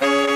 Bye. 0.00 0.27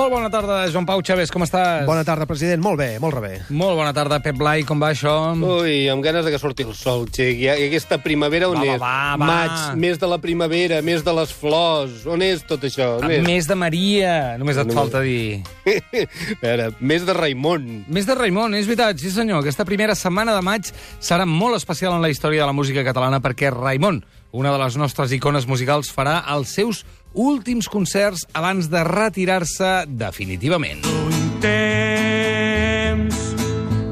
Molt 0.00 0.14
bona 0.14 0.30
tarda, 0.32 0.62
Joan 0.72 0.86
Pau 0.88 1.02
Chaves, 1.04 1.28
com 1.28 1.42
estàs? 1.44 1.82
Bona 1.84 2.00
tarda, 2.08 2.24
president. 2.24 2.62
Molt 2.64 2.78
bé, 2.80 2.86
molt 3.02 3.12
rebé. 3.18 3.34
Molt 3.52 3.76
bona 3.76 3.90
tarda, 3.92 4.16
Pep 4.24 4.38
Blai, 4.40 4.62
com 4.64 4.80
va 4.80 4.88
això? 4.94 5.12
Ui, 5.36 5.90
amb 5.92 6.00
ganes 6.00 6.24
de 6.24 6.30
que 6.32 6.38
surti 6.40 6.64
el 6.64 6.70
sol, 6.74 7.02
xic. 7.12 7.42
I 7.44 7.50
aquesta 7.66 7.98
primavera 8.00 8.48
on 8.48 8.56
Va, 8.56 8.62
va, 8.64 8.72
és? 8.72 8.80
va, 8.80 8.94
va. 9.20 9.26
Maig, 9.28 9.76
mes 9.82 10.00
de 10.00 10.08
la 10.08 10.16
primavera, 10.22 10.78
mes 10.80 11.04
de 11.04 11.12
les 11.18 11.34
flors. 11.36 12.06
On 12.08 12.24
és 12.24 12.40
tot 12.48 12.64
això? 12.64 12.94
On 13.02 13.12
és? 13.12 13.20
Més 13.26 13.46
de 13.50 13.58
Maria, 13.60 14.14
només 14.40 14.56
et 14.56 14.64
Només- 14.70 14.78
falta 14.80 15.02
dir. 15.04 15.42
A 16.40 16.46
veure, 16.46 16.70
mes 16.80 17.04
de 17.04 17.12
Raimon. 17.20 17.68
Més 17.92 18.08
de 18.08 18.16
Raimon, 18.16 18.56
és 18.56 18.64
veritat, 18.70 18.96
sí 19.04 19.12
senyor. 19.12 19.44
Aquesta 19.44 19.68
primera 19.68 19.94
setmana 19.94 20.32
de 20.32 20.40
maig 20.40 20.72
serà 20.96 21.28
molt 21.28 21.60
especial 21.60 21.92
en 21.98 22.00
la 22.00 22.08
història 22.08 22.40
de 22.40 22.48
la 22.48 22.56
música 22.56 22.86
catalana 22.88 23.20
perquè 23.20 23.52
Raimon, 23.52 24.00
una 24.32 24.52
de 24.52 24.58
les 24.62 24.76
nostres 24.78 25.12
icones 25.12 25.46
musicals, 25.50 25.90
farà 25.92 26.24
els 26.34 26.48
seus 26.54 26.84
últims 27.14 27.68
concerts 27.68 28.26
abans 28.38 28.70
de 28.70 28.84
retirar-se 28.86 29.84
definitivament. 29.88 30.84
un 30.86 31.40
temps 31.40 33.16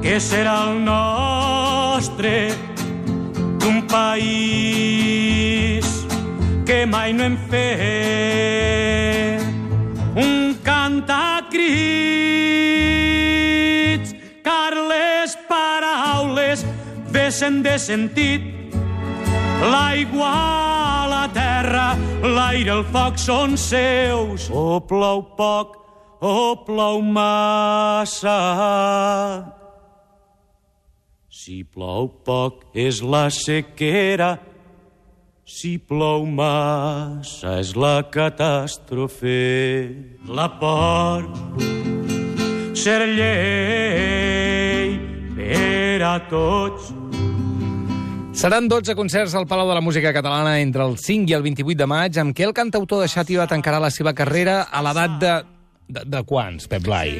que 0.02 0.20
serà 0.20 0.70
el 0.70 0.84
nostre 0.84 2.52
d'un 3.58 3.82
país 3.90 5.84
que 6.66 6.86
mai 6.86 7.12
no 7.12 7.24
hem 7.24 7.36
fet 7.50 9.42
un 10.14 10.54
cant 10.62 11.02
a 11.10 11.42
crits 11.50 11.74
car 14.46 14.74
les 14.76 15.36
paraules 15.48 16.64
vesen 17.10 17.62
de 17.62 17.78
sentit 17.78 18.57
L'aigua, 19.58 21.06
la 21.10 21.24
terra, 21.34 21.86
l'aire, 22.22 22.78
el 22.78 22.84
foc 22.92 23.18
són 23.18 23.56
seus. 23.58 24.48
O 24.54 24.78
plou 24.86 25.22
poc, 25.38 25.74
o 26.22 26.54
plou 26.66 27.02
massa. 27.02 28.38
Si 31.28 31.64
plou 31.64 32.08
poc 32.26 32.64
és 32.74 33.02
la 33.02 33.26
sequera, 33.34 34.38
si 35.48 35.78
plou 35.78 36.26
massa 36.26 37.58
és 37.62 37.74
la 37.74 38.02
catàstrofe. 38.12 39.38
La 40.28 40.48
por, 40.60 41.24
ser 42.76 43.00
llei 43.16 44.98
per 45.34 46.02
a 46.04 46.16
tots, 46.28 46.92
Seran 48.38 48.68
12 48.68 48.94
concerts 48.94 49.34
al 49.34 49.48
Palau 49.50 49.66
de 49.66 49.74
la 49.74 49.80
Música 49.80 50.12
Catalana 50.14 50.60
entre 50.60 50.84
el 50.86 50.92
5 50.96 51.26
i 51.26 51.34
el 51.34 51.42
28 51.42 51.74
de 51.74 51.86
maig, 51.90 52.18
amb 52.22 52.36
què 52.38 52.44
el 52.46 52.52
cantautor 52.54 53.00
de 53.02 53.08
Xàtiva 53.10 53.48
tancarà 53.50 53.80
la 53.82 53.90
seva 53.90 54.12
carrera 54.14 54.60
a 54.70 54.82
l'edat 54.86 55.16
de... 55.18 55.32
De, 55.88 56.02
de 56.04 56.20
quants, 56.28 56.68
Pep 56.68 56.84
Blai? 56.84 57.14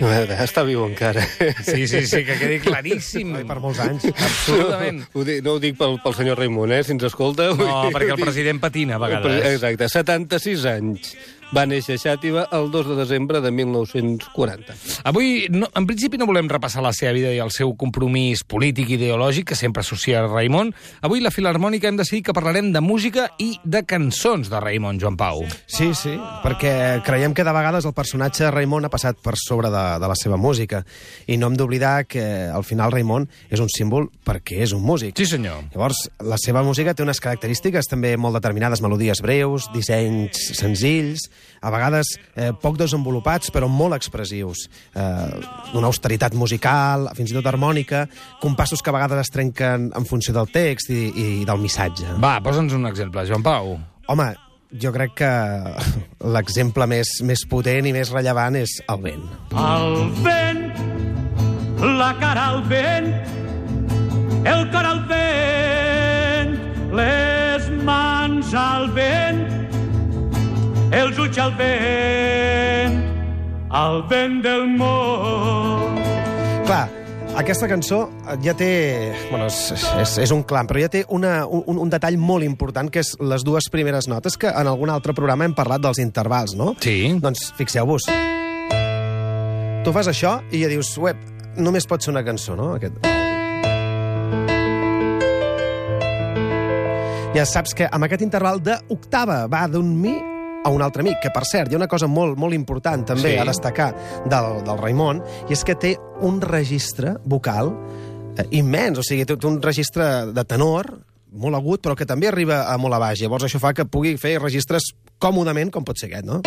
Està 0.44 0.60
viu 0.69 0.84
encara. 0.84 1.22
Sí, 1.64 1.88
sí, 1.88 2.05
sí, 2.06 2.20
que 2.22 2.36
quedi 2.36 2.60
claríssim. 2.60 3.33
Ai, 3.38 3.47
per 3.48 3.56
molts 3.64 3.80
anys. 3.80 4.05
Absolutament. 4.12 5.00
Ho 5.16 5.25
dic, 5.25 5.41
no 5.42 5.56
ho 5.56 5.62
dic 5.62 5.78
pel, 5.80 5.97
pel 6.05 6.14
senyor 6.20 6.38
Raimon, 6.38 6.77
eh, 6.77 6.83
si 6.84 6.92
ens 6.94 7.08
escolta. 7.08 7.48
No, 7.56 7.88
perquè 7.97 8.12
el 8.12 8.20
president 8.20 8.60
patina 8.62 9.00
a 9.00 9.03
vegades. 9.03 9.41
Exacte, 9.56 9.88
76 9.88 10.69
anys. 10.70 11.16
Va 11.48 11.62
néixer 11.64 11.94
a 11.96 12.00
Xàtiva 12.02 12.42
el 12.52 12.66
2 12.68 12.91
de 12.91 12.94
desembre 12.98 13.41
de 13.41 13.50
1940. 13.50 14.74
Avui, 15.08 15.46
no, 15.48 15.70
en 15.72 15.86
principi, 15.88 16.18
no 16.20 16.27
volem 16.28 16.48
repassar 16.50 16.82
la 16.84 16.92
seva 16.92 17.14
vida 17.16 17.30
i 17.32 17.38
el 17.41 17.48
seu 17.54 17.72
compromís 17.80 18.42
polític 18.44 18.91
i 18.92 18.98
ideològic, 18.98 19.46
que 19.48 19.56
sempre 19.56 19.80
associa 19.80 20.20
a 20.20 20.26
Raimon. 20.26 20.74
Avui, 21.00 21.22
la 21.24 21.32
Filarmònica 21.32 21.88
hem 21.88 21.96
decidit 21.96 22.26
que 22.26 22.34
parlarem 22.36 22.69
de 22.74 22.82
música 22.84 23.30
i 23.41 23.54
de 23.64 23.81
cançons 23.88 24.50
de 24.53 24.60
Raimon, 24.60 25.00
Joan 25.00 25.16
Pau. 25.16 25.41
Sí, 25.64 25.88
sí, 25.97 26.12
perquè 26.44 27.00
creiem 27.06 27.32
que 27.32 27.48
de 27.48 27.56
vegades 27.56 27.88
el 27.88 27.97
personatge 27.97 28.44
de 28.44 28.53
Raimon 28.53 28.84
ha 28.84 28.92
passat 28.92 29.16
per 29.25 29.38
sobre 29.41 29.72
de, 29.72 29.87
de 30.04 30.12
la 30.12 30.20
seva 30.20 30.37
música. 30.37 30.82
I 31.25 31.41
no 31.41 31.48
hem 31.48 31.56
d'oblidar 31.56 32.04
que 32.04 32.26
al 32.53 32.66
final 32.69 32.92
Raimon 32.92 33.25
és 33.48 33.64
un 33.64 33.72
símbol 33.72 34.10
perquè 34.28 34.60
és 34.69 34.76
un 34.76 34.84
músic. 34.84 35.16
Sí, 35.16 35.31
senyor. 35.32 35.64
Llavors, 35.72 36.04
la 36.28 36.37
seva 36.37 36.60
música 36.66 36.92
té 36.92 37.08
unes 37.08 37.25
característiques 37.25 37.88
també 37.88 38.19
molt 38.20 38.37
determinades, 38.37 38.84
melodies 38.84 39.25
breus, 39.25 39.72
dissenys 39.72 40.53
senzills, 40.60 41.31
a 41.60 41.72
vegades 41.75 42.15
eh, 42.34 42.50
poc 42.62 42.78
desenvolupats, 42.81 43.53
però 43.54 43.69
molt 43.71 43.97
expressius. 43.99 44.66
Eh, 44.94 45.76
una 45.78 45.88
austeritat 45.91 46.37
musical, 46.38 47.10
fins 47.19 47.32
i 47.32 47.38
tot 47.38 47.47
harmònica, 47.50 48.06
compassos 48.43 48.82
que 48.82 48.93
a 48.93 48.97
vegades 48.99 49.26
es 49.26 49.32
trenquen 49.34 49.91
en 49.97 50.09
funció 50.09 50.34
del 50.37 50.50
text 50.54 50.93
i, 50.94 51.09
i 51.09 51.28
del 51.49 51.62
missatge. 51.62 52.19
Va, 52.22 52.38
posa'ns 52.44 52.76
un 52.78 52.87
exemple, 52.91 53.26
Joan 53.28 53.44
Pau. 53.47 53.75
Home, 54.09 54.31
jo 54.76 54.93
crec 54.93 55.15
que 55.22 55.32
l'exemple 56.34 56.87
més, 56.91 57.19
més 57.25 57.44
potent 57.49 57.87
i 57.88 57.93
més 57.97 58.12
rellevant 58.12 58.59
és 58.60 58.78
el 58.88 59.03
vent. 59.05 59.25
al 59.56 60.10
vent, 60.22 60.65
la 61.99 62.12
cara 62.20 62.49
al 62.53 62.62
vent, 62.69 63.12
el 64.44 64.66
cor 64.72 64.87
al 64.87 65.00
vent, 65.09 66.55
les 66.99 67.70
mans 67.84 68.55
al 68.55 68.91
vent, 68.97 69.38
els 70.93 71.19
ulls 71.21 71.38
al 71.41 71.53
vent, 71.59 72.94
al 73.76 74.00
vent 74.09 74.38
del 74.44 74.65
món. 74.78 75.99
Clar, 76.69 76.87
aquesta 77.41 77.69
cançó 77.69 78.06
ja 78.44 78.54
té... 78.56 78.71
Bueno, 79.31 79.49
és, 79.50 79.59
és, 80.00 80.15
és 80.25 80.32
un 80.34 80.44
clam, 80.49 80.69
però 80.71 80.81
ja 80.82 80.91
té 80.93 81.04
una, 81.15 81.43
un, 81.44 81.81
un 81.84 81.93
detall 81.93 82.16
molt 82.21 82.47
important, 82.47 82.88
que 82.93 83.03
és 83.04 83.15
les 83.21 83.44
dues 83.44 83.69
primeres 83.72 84.09
notes, 84.09 84.38
que 84.41 84.49
en 84.49 84.71
algun 84.71 84.93
altre 84.93 85.15
programa 85.16 85.49
hem 85.49 85.56
parlat 85.56 85.84
dels 85.84 86.00
intervals, 86.03 86.56
no? 86.56 86.72
Sí. 86.81 87.12
Doncs 87.20 87.50
fixeu-vos. 87.59 88.09
Tu 89.84 89.94
fas 89.94 90.09
això 90.10 90.38
i 90.53 90.65
ja 90.65 90.72
dius, 90.72 90.94
web, 91.00 91.20
només 91.60 91.87
pot 91.88 92.05
ser 92.05 92.15
una 92.15 92.25
cançó, 92.25 92.56
no? 92.56 92.72
Aquest... 92.78 93.00
Ja 97.37 97.44
saps 97.47 97.76
que 97.76 97.87
amb 97.93 98.09
aquest 98.09 98.25
interval 98.25 98.59
d'octava 98.65 99.44
va 99.53 99.66
d'un 99.70 99.93
mi 100.00 100.16
a 100.64 100.70
un 100.70 100.82
altre 100.82 101.02
mi, 101.02 101.14
que 101.22 101.30
per 101.34 101.44
cert, 101.46 101.70
hi 101.70 101.76
ha 101.76 101.80
una 101.80 101.88
cosa 101.88 102.06
molt, 102.10 102.36
molt 102.38 102.54
important 102.54 103.04
també 103.06 103.32
Sí. 103.34 103.36
a 103.38 103.44
destacar 103.44 103.92
del, 104.26 104.64
del 104.64 104.78
Raimon, 104.78 105.22
i 105.48 105.52
és 105.52 105.64
que 105.64 105.74
té 105.74 105.96
un 106.20 106.41
registre 106.41 107.16
vocal 107.24 107.72
eh, 108.36 108.44
immens, 108.50 108.98
o 108.98 109.02
sigui, 109.06 109.24
té 109.24 109.36
té 109.36 109.46
un 109.46 109.60
registre 109.62 110.26
de 110.32 110.44
tenor 110.44 110.98
molt 111.32 111.54
agut, 111.56 111.82
però 111.84 111.94
que 111.94 112.06
també 112.08 112.28
arriba 112.28 112.62
a 112.72 112.76
molt 112.80 112.94
a 112.94 112.98
baix. 112.98 113.20
Llavors 113.20 113.44
això 113.44 113.60
fa 113.60 113.74
que 113.76 113.84
pugui 113.84 114.16
fer 114.16 114.38
registres 114.41 114.92
còmodament, 115.20 115.70
com 115.70 115.84
pot 115.84 115.98
ser 116.00 116.08
aquest, 116.08 116.24
no? 116.24 116.41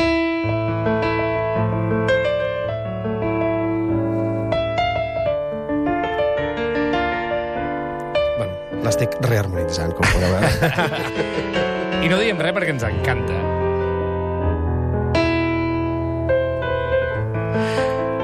Bueno, 8.38 8.54
l'estic 8.86 9.16
reharmonitzant, 9.28 9.94
com 9.98 10.08
podeu 10.14 10.36
veure. 10.36 10.72
I 12.06 12.10
no 12.12 12.22
diem 12.22 12.40
res 12.42 12.56
perquè 12.58 12.74
ens 12.76 12.88
encanta. 12.88 13.42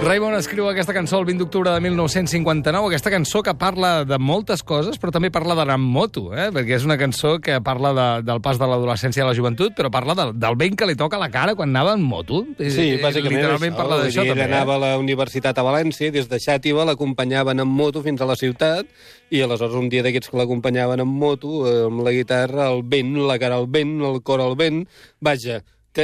Raymond 0.07 0.38
escriu 0.38 0.67
aquesta 0.69 0.93
cançó 0.95 1.17
el 1.19 1.25
20 1.27 1.41
d'octubre 1.41 1.71
de 1.73 1.81
1959, 1.83 2.85
aquesta 2.88 3.09
cançó 3.11 3.41
que 3.43 3.51
parla 3.59 4.05
de 4.07 4.15
moltes 4.21 4.61
coses, 4.63 4.95
però 5.01 5.11
també 5.11 5.31
parla 5.33 5.55
d'anar 5.57 5.75
amb 5.75 5.89
moto, 5.91 6.29
eh? 6.38 6.45
perquè 6.53 6.77
és 6.77 6.85
una 6.85 6.95
cançó 7.01 7.33
que 7.43 7.57
parla 7.66 7.91
de, 7.97 8.05
del 8.29 8.39
pas 8.45 8.59
de 8.61 8.69
l'adolescència 8.69 9.25
a 9.25 9.27
la 9.27 9.33
joventut, 9.35 9.73
però 9.75 9.89
parla 9.91 10.16
del, 10.16 10.31
del 10.39 10.55
vent 10.61 10.77
que 10.79 10.87
li 10.87 10.95
toca 10.95 11.17
a 11.17 11.23
la 11.25 11.31
cara 11.33 11.57
quan 11.59 11.73
anava 11.73 11.95
en 11.97 12.05
moto. 12.07 12.43
Sí, 12.61 12.85
Eh, 12.93 13.01
bàsicament 13.03 13.35
Literalment 13.35 13.73
això. 13.73 13.81
parla 13.81 13.97
d'això, 14.03 14.23
també. 14.29 14.45
Ell 14.45 14.53
anava 14.53 14.77
Eh? 14.77 14.77
a 14.77 14.83
la 14.85 14.91
universitat 15.01 15.57
a 15.59 15.66
València, 15.66 16.11
des 16.13 16.29
de 16.29 16.39
Xàtiva 16.39 16.85
l'acompanyaven 16.87 17.59
en 17.59 17.67
moto 17.67 18.03
fins 18.05 18.22
a 18.22 18.29
la 18.29 18.37
ciutat, 18.40 18.85
i 19.34 19.41
aleshores 19.41 19.75
un 19.75 19.90
dia 19.90 20.05
d'aquests 20.05 20.29
que 20.31 20.37
l'acompanyaven 20.40 21.02
en 21.03 21.07
moto, 21.09 21.66
eh, 21.67 21.87
amb 21.90 22.05
la 22.05 22.13
guitarra, 22.16 22.69
el 22.72 22.84
vent, 22.85 23.17
la 23.28 23.40
cara 23.41 23.57
al 23.59 23.67
vent, 23.67 23.97
el 23.99 24.22
cor 24.23 24.40
al 24.46 24.55
vent, 24.55 24.85
vaja, 25.19 25.63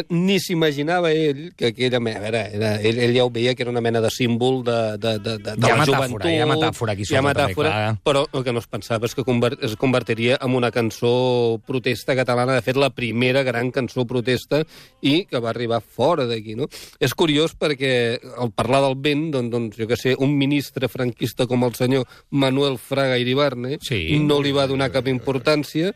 ni 0.09 0.39
s'imaginava 0.41 1.11
ell 1.13 1.51
que 1.55 1.67
aquella 1.69 1.97
a 1.97 2.01
veure, 2.01 2.39
era, 2.55 2.69
ell, 2.81 2.97
ell 2.97 3.13
ja 3.13 3.25
ho 3.25 3.29
veia 3.29 3.53
que 3.53 3.61
era 3.61 3.69
una 3.69 3.81
mena 3.81 4.01
de 4.01 4.09
símbol 4.09 4.63
de, 4.65 4.97
de, 4.97 5.19
de, 5.19 5.37
de, 5.37 5.53
de 5.53 5.67
Hi 5.67 5.69
ha 5.69 5.75
la 5.77 5.83
metàfora, 5.83 6.07
joventut. 6.07 6.25
hi 6.31 6.39
ha 6.41 6.47
metàfora 6.49 6.93
aquí 6.95 7.03
hi 7.03 7.05
ha 7.05 7.07
sota, 7.09 7.21
també, 7.21 7.29
metàfora, 7.29 7.69
clar. 7.69 7.91
però 8.07 8.23
el 8.33 8.43
que 8.47 8.53
no 8.55 8.63
es 8.63 8.67
pensava 8.67 9.05
és 9.05 9.13
que 9.13 9.25
es 9.61 9.75
convertiria 9.77 10.39
en 10.41 10.55
una 10.57 10.71
cançó 10.73 11.59
protesta 11.67 12.15
catalana, 12.17 12.55
de 12.57 12.63
fet 12.65 12.79
la 12.81 12.89
primera 12.89 13.43
gran 13.43 13.69
cançó 13.71 14.05
protesta 14.09 14.63
i 15.01 15.25
que 15.29 15.39
va 15.43 15.51
arribar 15.53 15.81
fora 15.81 16.25
d'aquí, 16.25 16.55
no? 16.57 16.65
És 16.99 17.13
curiós 17.13 17.53
perquè 17.53 18.17
al 18.37 18.49
parlar 18.51 18.81
del 18.87 18.97
vent, 18.97 19.27
doncs, 19.35 19.51
doncs 19.53 19.77
jo 19.77 19.87
que 19.87 19.99
sé, 19.99 20.15
un 20.17 20.33
ministre 20.37 20.89
franquista 20.89 21.45
com 21.45 21.63
el 21.67 21.75
senyor 21.77 22.07
Manuel 22.31 22.79
Fraga 22.81 23.19
Iribarne 23.21 23.77
Sí. 23.81 24.17
no 24.19 24.41
li 24.41 24.51
va 24.51 24.65
donar 24.65 24.89
cap 24.91 25.07
importància 25.07 25.93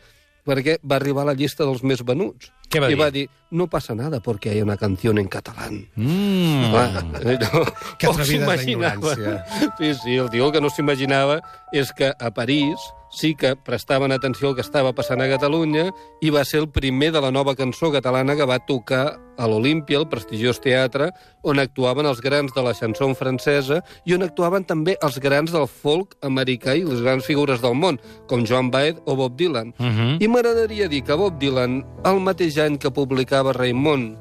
perquè 0.47 0.77
va 0.79 0.95
arribar 0.95 1.25
a 1.25 1.31
la 1.33 1.35
llista 1.35 1.65
dels 1.67 1.81
més 1.83 1.99
venuts. 2.07 2.51
Què 2.67 2.81
va 2.83 2.89
I 2.91 2.95
dir? 2.95 2.99
va 2.99 3.09
dir, 3.11 3.25
no 3.51 3.67
passa 3.71 3.95
nada 3.95 4.19
porque 4.19 4.49
hay 4.49 4.61
una 4.61 4.75
canción 4.75 5.17
en 5.17 5.27
catalán. 5.27 5.87
Mm. 5.95 6.71
Clar, 6.71 7.03
no, 7.05 7.61
Que 7.97 8.07
atrevida 8.07 8.53
és 8.53 8.65
la 8.65 8.71
ignorància. 8.71 9.35
Sí, 9.77 9.93
sí, 10.03 10.15
el 10.17 10.29
tio 10.29 10.51
que 10.51 10.59
no 10.61 10.69
s'imaginava 10.69 11.39
és 11.71 11.93
que 11.95 12.11
a 12.11 12.31
París 12.35 12.75
sí 13.09 13.35
que 13.35 13.55
prestaven 13.55 14.11
atenció 14.11 14.49
al 14.49 14.55
que 14.55 14.65
estava 14.65 14.93
passant 14.95 15.21
a 15.21 15.29
Catalunya 15.31 15.89
i 16.21 16.31
va 16.33 16.43
ser 16.45 16.61
el 16.63 16.69
primer 16.69 17.11
de 17.15 17.21
la 17.23 17.31
nova 17.31 17.55
cançó 17.55 17.91
catalana 17.91 18.35
que 18.35 18.47
va 18.47 18.59
tocar 18.65 19.17
a 19.37 19.47
l'Olímpia, 19.47 19.99
el 19.99 20.07
prestigiós 20.09 20.59
teatre, 20.59 21.11
on 21.45 21.61
actuaven 21.61 22.07
els 22.09 22.21
grans 22.25 22.53
de 22.55 22.63
la 22.65 22.73
chanson 22.73 23.13
francesa 23.15 23.83
i 24.05 24.15
on 24.17 24.25
actuaven 24.25 24.65
també 24.65 24.97
els 25.05 25.19
grans 25.21 25.53
del 25.53 25.67
folk 25.69 26.17
americà 26.25 26.75
i 26.75 26.83
les 26.87 27.03
grans 27.05 27.25
figures 27.25 27.61
del 27.61 27.77
món, 27.77 28.01
com 28.27 28.45
Joan 28.45 28.71
Baez 28.73 28.97
o 29.05 29.15
Bob 29.15 29.37
Dylan. 29.37 29.73
Mhm. 29.77 30.17
I 30.19 30.27
m'agradaria 30.27 30.89
dir 30.89 31.03
que 31.03 31.13
Bob 31.13 31.37
Dylan, 31.39 31.85
el 32.03 32.19
mateix 32.19 32.57
any 32.57 32.77
que 32.77 32.91
publicava 32.91 33.53
Raimon 33.53 34.17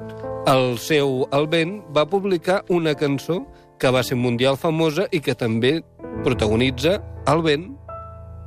el 0.47 0.79
seu 0.79 1.27
El 1.35 1.49
vent, 1.51 1.81
va 1.97 2.07
publicar 2.07 2.65
una 2.69 2.95
cançó 2.95 3.41
que 3.81 3.91
va 3.91 4.03
ser 4.07 4.17
mundial 4.17 4.57
famosa 4.57 5.09
i 5.11 5.21
que 5.21 5.35
també 5.35 5.83
protagonitza 6.23 7.01
El 7.27 7.43
vent. 7.43 7.67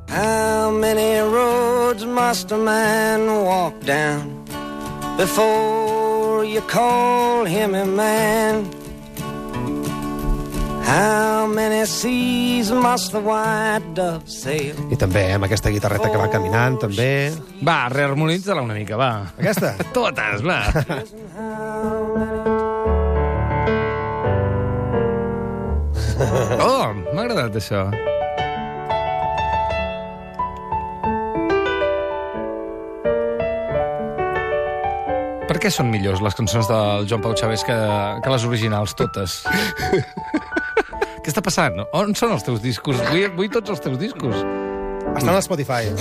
How 0.10 0.72
many 0.72 1.20
roads 1.20 2.04
must 2.04 2.52
a 2.52 2.58
man 2.58 3.28
walk 3.46 3.80
down 3.86 4.44
before 5.18 6.44
you 6.44 6.62
call 6.62 7.46
him 7.46 7.76
a 7.76 7.86
man? 7.86 8.66
How 10.90 11.46
many 11.46 11.86
seas 11.86 12.72
must 12.72 13.12
the 13.12 13.22
white 13.22 13.86
dove 13.94 14.26
sail? 14.26 14.74
I 14.90 14.98
també 14.98 15.28
amb 15.36 15.46
aquesta 15.46 15.70
guitarreta 15.70 16.10
que 16.10 16.18
va 16.18 16.26
caminant, 16.34 16.80
també. 16.82 17.30
Va, 17.62 17.86
reharmonitza-la 17.94 18.66
una 18.66 18.74
mica, 18.74 18.98
va. 18.98 19.30
Aquesta? 19.38 19.76
Totes, 19.94 20.42
va. 20.42 20.66
Oh, 26.66 26.90
m'ha 27.14 27.22
agradat 27.22 27.62
això. 27.62 27.86
Per 35.60 35.66
què 35.66 35.74
són 35.76 35.90
millors 35.92 36.22
les 36.24 36.38
cançons 36.40 36.70
del 36.70 37.02
Joan 37.12 37.20
Pau 37.20 37.34
Chaves 37.36 37.66
que, 37.68 37.76
que 38.24 38.30
les 38.32 38.44
originals, 38.48 38.94
totes? 38.96 39.42
Què 41.20 41.28
està 41.28 41.44
passant? 41.44 41.82
On 42.00 42.16
són 42.16 42.32
els 42.32 42.48
teus 42.48 42.62
discos? 42.64 42.96
Vull, 43.10 43.26
vull 43.36 43.50
tots 43.52 43.74
els 43.74 43.84
teus 43.84 43.98
discos. 44.00 44.40
Estan 45.10 45.34
a 45.34 45.42
Spotify. 45.44 45.92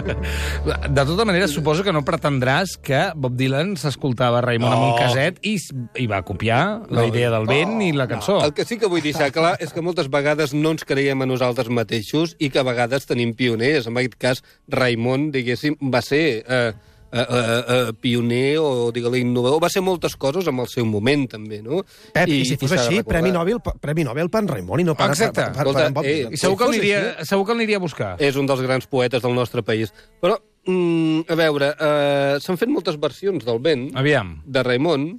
De 0.96 1.04
tota 1.04 1.28
manera, 1.28 1.44
suposo 1.52 1.84
que 1.84 1.92
no 1.92 2.00
pretendràs 2.08 2.78
que 2.80 3.10
Bob 3.20 3.36
Dylan 3.36 3.76
s'escoltava 3.76 4.40
Raimon 4.48 4.72
amb 4.72 4.86
un 4.86 4.96
caset 4.96 5.44
i, 5.44 5.58
i 6.00 6.08
va 6.08 6.24
copiar 6.24 6.62
la 6.88 7.04
idea 7.10 7.28
del 7.36 7.44
vent 7.52 7.82
i 7.84 7.92
la 7.92 8.08
cançó. 8.08 8.40
El 8.48 8.56
que 8.56 8.64
sí 8.64 8.80
que 8.80 8.88
vull 8.88 9.04
deixar 9.04 9.28
clar 9.36 9.58
és 9.60 9.76
que 9.76 9.84
moltes 9.84 10.08
vegades 10.08 10.56
no 10.56 10.72
ens 10.72 10.88
creiem 10.88 11.20
a 11.20 11.28
nosaltres 11.28 11.68
mateixos 11.68 12.32
i 12.40 12.48
que 12.48 12.64
a 12.64 12.70
vegades 12.72 13.04
tenim 13.12 13.36
pioners. 13.36 13.92
En 13.92 14.00
aquest 14.00 14.16
cas, 14.16 14.40
Raimon, 14.72 15.28
diguéssim, 15.36 15.76
va 15.92 16.00
ser 16.00 16.24
eh, 16.48 16.70
eh, 17.12 17.20
eh, 17.20 17.62
eh, 17.76 17.92
pioner 18.00 18.58
o, 18.60 18.90
digue-li, 18.94 19.22
innovador. 19.24 19.60
Va 19.62 19.70
ser 19.72 19.82
moltes 19.84 20.16
coses 20.20 20.48
amb 20.50 20.64
el 20.64 20.68
seu 20.72 20.86
moment, 20.88 21.26
també, 21.30 21.60
no? 21.64 21.82
Pep, 22.14 22.30
i, 22.30 22.42
si 22.48 22.58
fos 22.60 22.74
així. 22.76 23.02
Premi 23.06 23.32
Nobel, 23.34 23.60
Premi 23.82 24.06
Nobel 24.06 24.30
per 24.32 24.44
en 24.44 24.50
Raimon 24.50 24.84
i 24.84 24.86
no 24.86 24.96
per, 24.98 25.10
Exacte. 25.14 25.48
per, 25.48 25.50
per, 25.50 25.56
per, 25.56 25.66
Escolta, 25.66 25.86
en 25.88 25.96
Bob 25.96 26.06
eh, 26.06 26.14
Dylan. 26.14 26.36
I 26.36 26.42
segur 26.42 26.60
que, 26.60 26.70
l'aniria, 26.70 27.00
segur 27.28 27.48
que 27.48 27.56
l'aniria 27.56 27.80
a 27.80 27.84
buscar. 27.86 28.12
És 28.22 28.38
un 28.40 28.50
dels 28.50 28.62
grans 28.66 28.86
poetes 28.90 29.24
del 29.24 29.34
nostre 29.36 29.64
país. 29.66 29.94
Però, 30.22 30.38
mm, 30.66 31.26
a 31.30 31.40
veure, 31.40 31.72
eh, 31.74 32.36
s'han 32.44 32.60
fet 32.60 32.72
moltes 32.72 33.00
versions 33.00 33.46
del 33.46 33.60
vent 33.64 33.90
Aviam. 33.98 34.38
de 34.46 34.64
Raimon 34.66 35.10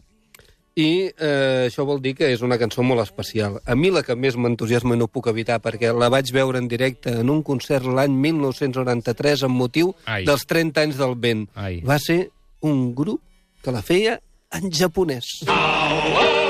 i 0.76 1.12
eh, 1.12 1.68
això 1.68 1.84
vol 1.88 2.00
dir 2.04 2.14
que 2.16 2.30
és 2.32 2.42
una 2.46 2.58
cançó 2.62 2.84
molt 2.84 3.04
especial. 3.04 3.60
A 3.66 3.76
mi 3.76 3.92
la 3.92 4.04
que 4.08 4.16
més 4.16 4.38
m'entusiasma 4.40 4.96
no 4.96 5.10
puc 5.12 5.28
evitar, 5.32 5.60
perquè 5.64 5.92
la 5.94 6.10
vaig 6.14 6.32
veure 6.32 6.62
en 6.62 6.70
directe 6.72 7.18
en 7.22 7.30
un 7.34 7.44
concert 7.44 7.88
l'any 7.88 8.16
1993 8.28 9.46
amb 9.48 9.60
motiu 9.60 9.96
Ai. 10.06 10.24
dels 10.26 10.48
30 10.48 10.88
anys 10.88 11.02
del 11.02 11.18
vent. 11.20 11.48
Ai. 11.56 11.82
Va 11.84 12.00
ser 12.00 12.30
un 12.62 12.94
grup 12.96 13.22
que 13.62 13.74
la 13.76 13.84
feia 13.86 14.20
en 14.52 14.72
japonès. 14.72 15.42
Però 15.48 16.41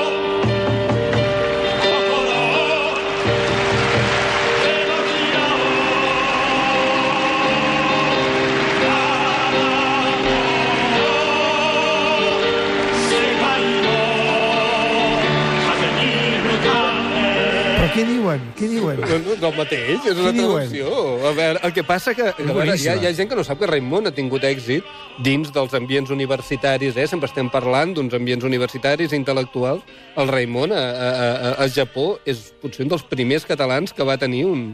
què 17.92 18.04
diuen? 18.08 18.44
Què 18.56 18.68
diuen? 18.70 19.00
No, 19.02 19.18
no, 19.20 19.34
és 19.34 19.42
el 19.44 19.56
mateix, 19.56 20.06
és 20.08 20.16
una 20.16 20.32
diuen? 20.32 20.70
traducció. 20.70 20.92
A 21.28 21.32
veure, 21.36 21.60
el 21.68 21.74
que 21.76 21.84
passa 21.84 22.14
que, 22.16 22.30
que 22.38 22.46
a 22.46 22.56
veure, 22.56 22.76
hi, 22.78 22.88
ha, 22.88 22.94
hi 22.96 23.08
ha 23.08 23.12
gent 23.16 23.28
que 23.30 23.36
no 23.36 23.44
sap 23.44 23.60
que 23.60 23.68
Raimon 23.68 24.08
ha 24.08 24.14
tingut 24.16 24.46
èxit 24.48 24.86
dins 25.26 25.52
dels 25.52 25.76
ambients 25.76 26.12
universitaris, 26.14 26.96
eh? 26.96 27.06
Sempre 27.10 27.28
estem 27.28 27.50
parlant 27.52 27.92
d'uns 27.96 28.16
ambients 28.16 28.46
universitaris 28.48 29.12
intel·lectuals. 29.16 29.84
El 30.16 30.32
Raimon 30.32 30.72
a, 30.72 30.80
a, 30.80 31.10
a, 31.10 31.52
a 31.64 31.68
Japó 31.72 32.14
és 32.28 32.48
potser 32.62 32.86
un 32.86 32.94
dels 32.94 33.04
primers 33.12 33.44
catalans 33.48 33.92
que 33.92 34.08
va 34.08 34.16
tenir 34.20 34.46
un, 34.48 34.70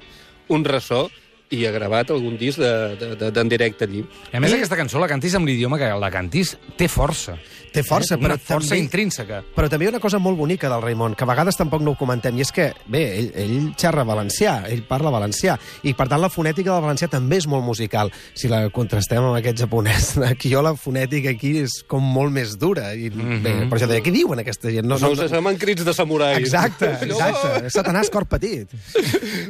un 0.54 0.68
ressò 0.68 1.08
i 1.50 1.64
ha 1.66 1.72
gravat 1.72 2.10
algun 2.10 2.36
disc 2.40 2.60
d'en 2.60 2.96
de, 2.98 3.14
de, 3.16 3.30
de, 3.32 3.44
directe 3.48 3.86
allí. 3.88 4.04
I 4.32 4.36
a 4.36 4.40
més, 4.40 4.52
aquesta 4.52 4.76
cançó 4.76 5.00
la 5.00 5.08
cantis 5.08 5.34
amb 5.38 5.48
l'idioma 5.48 5.78
que 5.80 5.88
la 5.96 6.10
cantis 6.12 6.56
té 6.76 6.88
força. 6.88 7.38
Té 7.72 7.82
força, 7.84 8.14
Eh? 8.14 8.18
Una 8.18 8.34
però 8.34 8.38
força 8.40 8.70
també- 8.70 8.82
intrínseca. 8.82 9.42
Però 9.54 9.68
també 9.68 9.84
hi 9.84 9.88
ha 9.88 9.90
una 9.90 10.00
cosa 10.00 10.18
molt 10.18 10.38
bonica 10.38 10.68
del 10.68 10.82
Raimon, 10.82 11.14
que 11.14 11.24
a 11.24 11.26
vegades 11.26 11.56
tampoc 11.56 11.82
no 11.82 11.92
ho 11.92 11.96
comentem, 11.96 12.36
i 12.38 12.40
és 12.40 12.52
que, 12.52 12.72
bé, 12.86 13.02
ell, 13.18 13.32
ell 13.34 13.74
xerra 13.76 14.04
valencià, 14.04 14.64
ell 14.68 14.82
parla 14.88 15.10
valencià, 15.10 15.58
i 15.82 15.94
per 15.94 16.08
tant 16.08 16.20
la 16.20 16.30
fonètica 16.30 16.72
del 16.72 16.82
valencià 16.82 17.08
també 17.08 17.36
és 17.36 17.46
molt 17.46 17.64
musical. 17.64 18.10
Si 18.34 18.48
la 18.48 18.68
contrastem 18.70 19.22
amb 19.22 19.36
aquest 19.36 19.58
japonès, 19.58 20.16
aquí 20.32 20.50
jo 20.50 20.62
la 20.62 20.74
fonètica 20.74 21.30
aquí 21.30 21.58
és 21.58 21.82
com 21.86 22.02
molt 22.02 22.32
més 22.32 22.56
dura. 22.58 22.94
I, 22.94 23.10
mm 23.10 23.20
-hmm. 23.20 23.42
bé, 23.42 23.68
per 23.68 23.78
això 23.78 23.86
deia, 23.86 24.00
què 24.02 24.12
diuen 24.12 24.38
aquesta 24.38 24.70
gent? 24.70 24.86
No, 24.86 24.98
no, 24.98 25.14
no, 25.14 25.40
no, 25.40 25.58
crits 25.58 25.84
de 25.84 25.92
samurais. 25.94 26.38
Exacte, 26.38 26.86
No! 27.06 27.14
exacte. 27.14 27.66
És 27.66 27.72
Satanàs 27.74 28.10
cor 28.10 28.26
petit. 28.26 28.68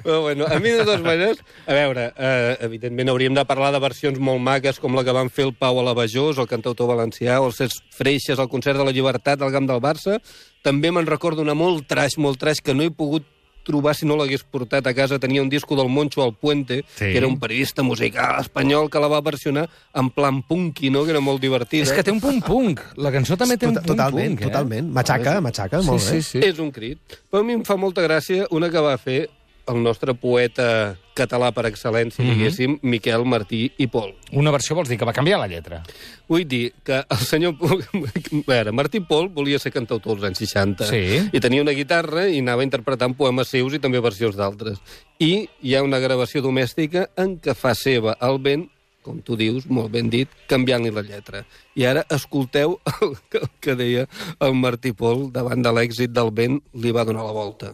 Però 0.05 0.23
bueno, 0.23 0.47
a 0.47 0.59
mi 0.59 0.71
de 0.71 0.85
totes 0.85 1.01
maneres, 1.01 1.39
a 1.67 1.73
veure, 1.73 1.88
eh, 1.97 2.57
evidentment 2.67 3.09
hauríem 3.09 3.35
de 3.35 3.45
parlar 3.49 3.71
de 3.73 3.81
versions 3.81 4.19
molt 4.19 4.43
maques 4.43 4.79
com 4.83 4.95
la 4.95 5.05
que 5.07 5.15
van 5.15 5.31
fer 5.31 5.47
el 5.49 5.55
Pau 5.55 5.79
a 5.81 5.87
la 5.87 5.95
Bajós, 5.95 6.39
el 6.39 6.47
cantautor 6.51 6.91
valencià, 6.91 7.41
o 7.41 7.47
els 7.49 7.57
Cesc 7.63 7.83
Freixes 7.97 8.39
al 8.39 8.49
concert 8.53 8.77
de 8.77 8.85
la 8.85 8.93
Llibertat 8.93 9.41
al 9.41 9.53
Camp 9.55 9.67
del 9.71 9.81
Barça. 9.81 10.19
També 10.63 10.91
me'n 10.93 11.07
recordo 11.07 11.41
una 11.43 11.55
molt 11.55 11.87
trash, 11.89 12.19
molt 12.19 12.39
trash, 12.39 12.61
que 12.61 12.75
no 12.75 12.83
he 12.83 12.91
pogut 12.91 13.25
trobar 13.69 13.93
si 13.95 14.07
no 14.09 14.17
l'hagués 14.17 14.41
portat 14.49 14.87
a 14.89 14.95
casa. 14.97 15.19
Tenia 15.21 15.43
un 15.43 15.51
disco 15.53 15.77
del 15.77 15.91
Moncho 15.93 16.23
al 16.25 16.33
Puente, 16.35 16.85
Sí. 16.89 17.05
que 17.05 17.19
era 17.19 17.27
un 17.29 17.39
periodista 17.39 17.83
musical 17.83 18.41
espanyol 18.41 18.89
que 18.89 18.99
la 18.99 19.09
va 19.09 19.21
versionar 19.21 19.69
en 19.95 20.09
plan 20.09 20.43
punky, 20.43 20.89
no? 20.89 21.05
que 21.05 21.11
era 21.11 21.21
molt 21.21 21.39
divertida. 21.43 21.83
És 21.83 21.93
que 21.93 22.03
té 22.03 22.11
un 22.11 22.21
punt 22.21 22.41
punk. 22.47 22.81
La 22.97 23.13
cançó 23.13 23.37
també 23.37 23.59
té 23.59 23.67
un 23.69 23.75
punt 23.75 23.85
totalment, 23.87 24.39
punk, 24.39 24.41
eh? 24.41 24.45
totalment. 24.49 24.89
Matxaca, 24.91 25.41
matxaca, 25.45 25.83
molt 25.83 26.01
sí, 26.01 26.15
bé. 26.17 26.23
sí, 26.23 26.41
sí. 26.41 26.47
És 26.49 26.59
un 26.59 26.71
crit. 26.73 26.99
Però 27.29 27.43
a 27.43 27.45
mi 27.45 27.53
em 27.59 27.65
fa 27.69 27.77
molta 27.77 28.01
gràcia 28.01 28.47
una 28.51 28.71
que 28.71 28.81
va 28.81 28.97
fer 28.97 29.29
el 29.69 29.83
nostre 29.83 30.15
poeta 30.15 30.97
català 31.19 31.51
per 31.53 31.65
excel·lència, 31.67 32.23
Mhm. 32.25 32.35
diguéssim, 32.35 32.79
Miquel 32.83 33.25
Martí 33.25 33.73
i 33.77 33.87
Pol. 33.89 34.15
Una 34.33 34.51
versió 34.51 34.77
vols 34.77 34.89
dir 34.89 34.97
que 34.99 35.05
va 35.05 35.13
canviar 35.13 35.39
la 35.41 35.49
lletra. 35.49 35.83
Vull 36.29 36.47
dir 36.47 36.73
que 36.85 37.03
el 37.09 37.17
senyor... 37.19 37.55
A 37.63 38.43
veure, 38.47 38.73
Martí 38.73 39.01
Pol 39.01 39.29
volia 39.29 39.59
ser 39.59 39.73
cantautor 39.73 40.17
als 40.17 40.25
anys 40.25 40.39
60 40.39 40.87
Sí. 40.87 41.29
i 41.33 41.41
tenia 41.41 41.63
una 41.63 41.73
guitarra 41.73 42.29
i 42.29 42.39
anava 42.39 42.63
interpretant 42.65 43.17
poemes 43.17 43.49
seus 43.49 43.75
i 43.75 43.79
també 43.83 44.01
versions 44.01 44.37
d'altres. 44.37 44.79
I 45.19 45.49
hi 45.63 45.75
ha 45.75 45.83
una 45.83 45.99
gravació 45.99 46.41
domèstica 46.43 47.09
en 47.17 47.41
què 47.41 47.55
fa 47.55 47.75
seva 47.75 48.17
el 48.21 48.39
vent 48.39 48.69
com 49.03 49.23
tu 49.25 49.37
dius, 49.41 49.65
molt 49.73 49.91
ben 49.91 50.11
dit, 50.11 50.29
canviant-li 50.51 50.91
la 50.93 51.01
lletra. 51.01 51.47
I 51.75 51.87
ara 51.89 52.05
escolteu 52.11 52.79
el 53.01 53.15
que, 53.31 53.39
el 53.39 53.49
que 53.59 53.75
deia 53.75 54.07
el 54.39 54.53
Martí 54.53 54.93
Pol 54.93 55.31
davant 55.33 55.63
de 55.65 55.73
l'èxit 55.73 56.13
del 56.13 56.29
vent 56.31 56.61
li 56.75 56.93
va 56.93 57.05
donar 57.09 57.25
la 57.25 57.33
volta. 57.33 57.73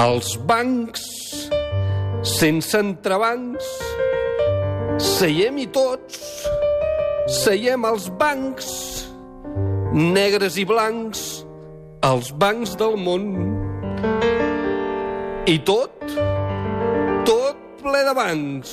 Els 0.00 0.30
bancs, 0.48 1.02
sense 2.24 2.78
entrebancs, 2.80 3.66
seiem-hi 5.04 5.66
tots, 5.74 6.22
seiem 7.42 7.84
als 7.84 8.06
bancs, 8.22 8.70
negres 9.92 10.56
i 10.56 10.64
blancs, 10.70 11.24
als 12.06 12.30
bancs 12.32 12.72
del 12.80 12.96
món. 12.96 13.26
I 15.44 15.58
tot, 15.68 15.92
tot 17.28 17.60
ple 17.82 18.00
de 18.08 18.16
bancs. 18.16 18.72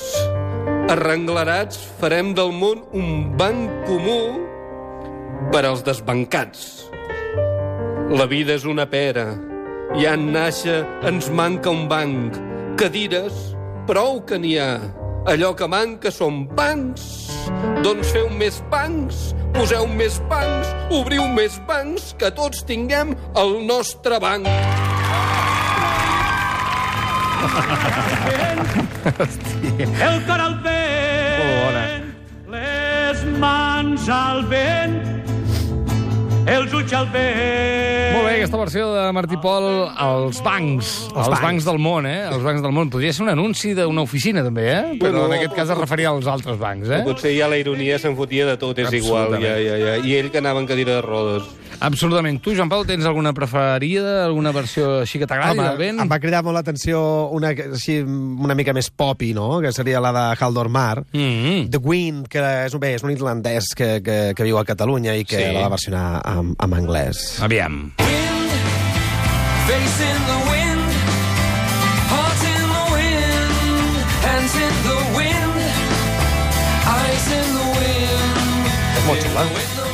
Arrenglerats 0.96 1.82
farem 2.00 2.32
del 2.40 2.56
món 2.56 2.86
un 2.96 3.36
banc 3.36 3.84
comú 3.90 4.22
per 5.52 5.66
als 5.68 5.84
desbancats. 5.84 6.88
La 8.16 8.32
vida 8.32 8.56
és 8.56 8.64
una 8.64 8.88
pera, 8.88 9.28
i 9.96 10.06
en 10.10 10.32
nàixer 10.34 10.82
ens 11.08 11.30
manca 11.32 11.72
un 11.72 11.88
banc. 11.88 12.36
Cadires, 12.78 13.56
prou 13.88 14.20
que 14.28 14.40
n'hi 14.42 14.58
ha. 14.60 14.78
Allò 15.28 15.54
que 15.56 15.68
manca 15.68 16.12
són 16.12 16.46
bancs. 16.56 17.28
Doncs 17.84 18.12
feu 18.12 18.28
més 18.36 18.60
bancs, 18.72 19.32
poseu 19.56 19.88
més 19.88 20.20
bancs, 20.30 20.74
obriu 20.92 21.24
més 21.32 21.58
bancs, 21.68 22.14
que 22.20 22.32
tots 22.36 22.64
tinguem 22.68 23.16
el 23.40 23.58
nostre 23.68 24.20
banc. 24.24 24.48
El 29.78 30.18
cor 30.28 30.42
al 30.42 30.58
vent, 30.66 32.08
les 32.52 33.24
mans 33.40 34.10
al 34.12 34.44
vent, 34.52 34.98
els 36.48 36.74
ulls 36.74 36.94
al 36.96 37.08
vent. 37.12 38.14
Molt 38.16 38.26
bé, 38.26 38.34
aquesta 38.38 38.60
versió 38.60 38.88
de 38.94 39.04
Martí 39.16 39.38
Pol, 39.44 39.66
els 40.08 40.40
bancs, 40.46 40.92
els, 41.12 41.28
bancs. 41.28 41.44
bancs 41.44 41.68
del 41.68 41.80
món, 41.84 42.08
eh? 42.10 42.22
Els 42.32 42.44
bancs 42.46 42.64
del 42.64 42.74
món. 42.76 42.90
Podria 42.94 43.12
ser 43.14 43.26
un 43.26 43.32
anunci 43.34 43.74
d'una 43.78 44.06
oficina, 44.08 44.44
també, 44.46 44.66
eh? 44.72 44.82
Però 44.96 45.12
Bueno, 45.12 45.26
en 45.28 45.38
aquest 45.40 45.56
cas 45.58 45.70
es 45.74 45.78
referia 45.78 46.10
als 46.14 46.28
altres 46.32 46.58
bancs, 46.62 46.90
eh? 46.90 47.04
Potser 47.08 47.34
ja 47.36 47.50
la 47.52 47.60
ironia 47.60 48.00
se'n 48.00 48.16
fotia 48.18 48.48
de 48.48 48.58
tot, 48.62 48.80
és 48.80 48.94
igual. 49.02 49.38
Ja, 49.44 49.56
ja, 49.60 49.78
ja. 49.84 49.96
I 50.02 50.18
ell 50.22 50.32
que 50.32 50.40
anava 50.44 50.64
en 50.64 50.68
cadira 50.70 50.98
de 50.98 51.02
rodes. 51.06 51.48
Absolutament. 51.80 52.42
Tu, 52.42 52.56
Joan 52.56 52.70
Pau, 52.70 52.84
tens 52.86 53.06
alguna 53.06 53.34
preferida, 53.34 54.26
alguna 54.26 54.52
versió 54.52 55.02
així 55.04 55.20
que 55.20 55.28
t'agradi 55.30 55.60
del 55.60 55.78
vent? 55.78 56.00
em 56.02 56.10
va 56.10 56.20
cridar 56.20 56.42
molt 56.44 56.56
l'atenció 56.58 57.30
una, 57.32 57.50
així, 57.50 58.00
una 58.02 58.56
mica 58.56 58.74
més 58.74 58.90
popi, 58.90 59.34
no?, 59.38 59.60
que 59.62 59.72
seria 59.72 60.00
la 60.02 60.12
de 60.12 60.26
Haldor 60.40 60.70
Mar. 60.70 61.04
Mm 61.14 61.20
-hmm. 61.20 61.70
The 61.72 61.78
Wind, 61.78 62.28
que 62.28 62.40
és, 62.66 62.74
bé, 62.80 62.96
és 62.96 63.04
un 63.04 63.12
irlandès 63.12 63.74
que, 63.76 64.02
que, 64.02 64.34
que 64.36 64.44
viu 64.44 64.58
a 64.58 64.66
Catalunya 64.66 65.16
i 65.16 65.24
que 65.26 65.38
Sí. 65.38 65.54
la 65.54 65.62
va 65.62 65.70
versionar 65.70 66.22
en, 66.26 66.56
en 66.60 66.74
anglès. 66.74 67.40
Aviam. 67.42 67.94
Facing 69.68 70.22
the 70.32 70.40
wind, 70.50 70.86
heart 72.10 72.44
in 72.48 72.64
the 72.74 72.84
wind, 72.96 73.96
hands 74.24 74.54
in 74.56 74.74
the 74.88 75.00
wind, 75.18 75.56
eyes 76.88 77.28
in 77.38 77.48
the 77.58 77.66
wind. 77.80 78.68
És 78.98 79.06
molt 79.06 79.22
xula. 79.22 79.87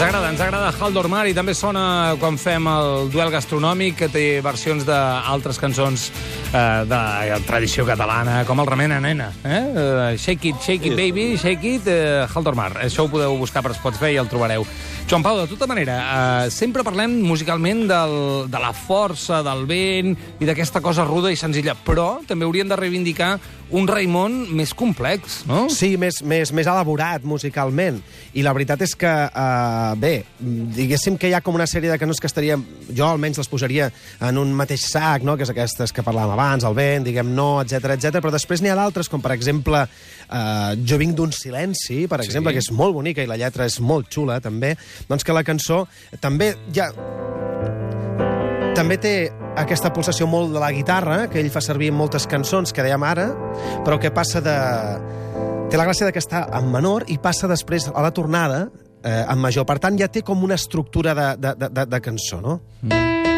Ens 0.00 0.08
agrada, 0.08 0.30
ens 0.30 0.40
agrada 0.40 0.68
Haldor 0.80 1.10
Mar 1.12 1.26
i 1.28 1.34
també 1.36 1.52
sona 1.52 2.14
quan 2.16 2.38
fem 2.40 2.64
el 2.72 3.10
duel 3.12 3.28
gastronòmic 3.34 3.98
que 3.98 4.06
té 4.08 4.22
versions 4.40 4.86
d'altres 4.88 5.60
cançons 5.60 6.06
eh, 6.08 6.86
de 6.88 7.40
tradició 7.44 7.84
catalana, 7.84 8.38
com 8.48 8.64
el 8.64 8.70
Remena 8.70 8.96
Nena. 9.04 9.26
Eh? 9.44 9.58
Eh, 9.60 10.16
shake 10.16 10.54
it, 10.54 10.64
shake 10.64 10.88
it, 10.88 10.96
baby, 10.96 11.36
shake 11.36 11.74
it, 11.74 11.92
eh, 11.92 12.24
Haldor 12.32 12.56
Mar. 12.56 12.70
Això 12.80 13.04
ho 13.04 13.12
podeu 13.12 13.36
buscar 13.36 13.60
per 13.60 13.74
Spotify 13.76 14.14
i 14.14 14.18
el 14.24 14.32
trobareu. 14.32 14.64
Joan 15.04 15.20
Pau, 15.26 15.36
de 15.36 15.52
tota 15.52 15.68
manera, 15.68 16.00
eh, 16.00 16.50
sempre 16.54 16.80
parlem 16.80 17.20
musicalment 17.20 17.84
del, 17.92 18.16
de 18.48 18.64
la 18.64 18.72
força, 18.72 19.44
del 19.44 19.66
vent 19.68 20.16
i 20.40 20.48
d'aquesta 20.48 20.80
cosa 20.80 21.04
ruda 21.04 21.28
i 21.28 21.36
senzilla, 21.36 21.76
però 21.76 22.22
també 22.24 22.48
hauríem 22.48 22.72
de 22.72 22.80
reivindicar 22.80 23.34
un 23.76 23.86
Raimon 23.88 24.34
més 24.56 24.72
complex, 24.76 25.40
no? 25.48 25.64
Sí, 25.72 25.94
més, 26.00 26.20
més, 26.26 26.50
més 26.56 26.68
elaborat 26.70 27.24
musicalment. 27.26 28.00
I 28.34 28.44
la 28.46 28.54
veritat 28.56 28.82
és 28.86 28.94
que, 28.98 29.10
uh, 29.10 29.94
bé, 30.00 30.24
diguéssim 30.40 31.18
que 31.20 31.30
hi 31.30 31.34
ha 31.36 31.42
com 31.44 31.58
una 31.58 31.68
sèrie 31.70 31.90
de 31.90 31.98
cançons 32.00 32.22
que 32.22 32.30
estaríem... 32.30 32.64
Jo 32.90 33.06
almenys 33.06 33.38
les 33.38 33.50
posaria 33.50 33.90
en 34.26 34.40
un 34.40 34.52
mateix 34.56 34.88
sac, 34.90 35.24
no?, 35.26 35.36
que 35.38 35.46
és 35.46 35.52
aquestes 35.52 35.94
que 35.94 36.04
parlàvem 36.06 36.34
abans, 36.34 36.66
el 36.66 36.76
vent, 36.76 37.06
diguem 37.06 37.30
no, 37.36 37.50
etc 37.62 37.94
etc. 37.94 38.18
però 38.18 38.34
després 38.34 38.62
n'hi 38.62 38.72
ha 38.72 38.78
d'altres, 38.78 39.10
com 39.10 39.22
per 39.22 39.34
exemple 39.36 39.84
uh, 39.86 40.72
Jo 40.84 40.98
vinc 41.00 41.16
d'un 41.18 41.34
silenci, 41.34 42.04
per 42.10 42.22
exemple, 42.24 42.54
que 42.54 42.62
és 42.64 42.72
molt 42.74 42.96
bonica 42.98 43.22
i 43.22 43.30
la 43.30 43.38
lletra 43.40 43.68
és 43.70 43.78
molt 43.80 44.10
xula, 44.10 44.40
també, 44.42 44.74
doncs 45.08 45.26
que 45.26 45.36
la 45.36 45.46
cançó 45.46 45.84
també 46.20 46.54
ja 46.74 46.90
també 48.74 48.96
té 49.02 49.14
aquesta 49.58 49.92
pulsació 49.94 50.28
molt 50.30 50.52
de 50.54 50.60
la 50.62 50.70
guitarra, 50.72 51.24
que 51.30 51.40
ell 51.40 51.50
fa 51.50 51.62
servir 51.64 51.90
en 51.90 51.98
moltes 51.98 52.26
cançons, 52.30 52.72
que 52.72 52.84
dèiem 52.86 53.02
ara, 53.06 53.30
però 53.86 53.98
que 54.00 54.12
passa 54.14 54.42
de... 54.44 54.56
Té 55.70 55.78
la 55.78 55.86
gràcia 55.86 56.08
de 56.08 56.12
que 56.14 56.18
està 56.22 56.48
en 56.58 56.66
menor 56.70 57.06
i 57.10 57.18
passa 57.22 57.46
després 57.50 57.86
a 57.94 58.02
la 58.02 58.10
tornada 58.10 58.64
eh, 59.04 59.22
en 59.22 59.38
major. 59.38 59.66
Per 59.68 59.78
tant, 59.78 59.98
ja 59.98 60.10
té 60.10 60.24
com 60.26 60.42
una 60.42 60.58
estructura 60.58 61.14
de, 61.14 61.28
de, 61.38 61.54
de, 61.68 61.86
de, 61.86 62.00
cançó, 62.02 62.40
no? 62.42 62.58
I 62.82 63.29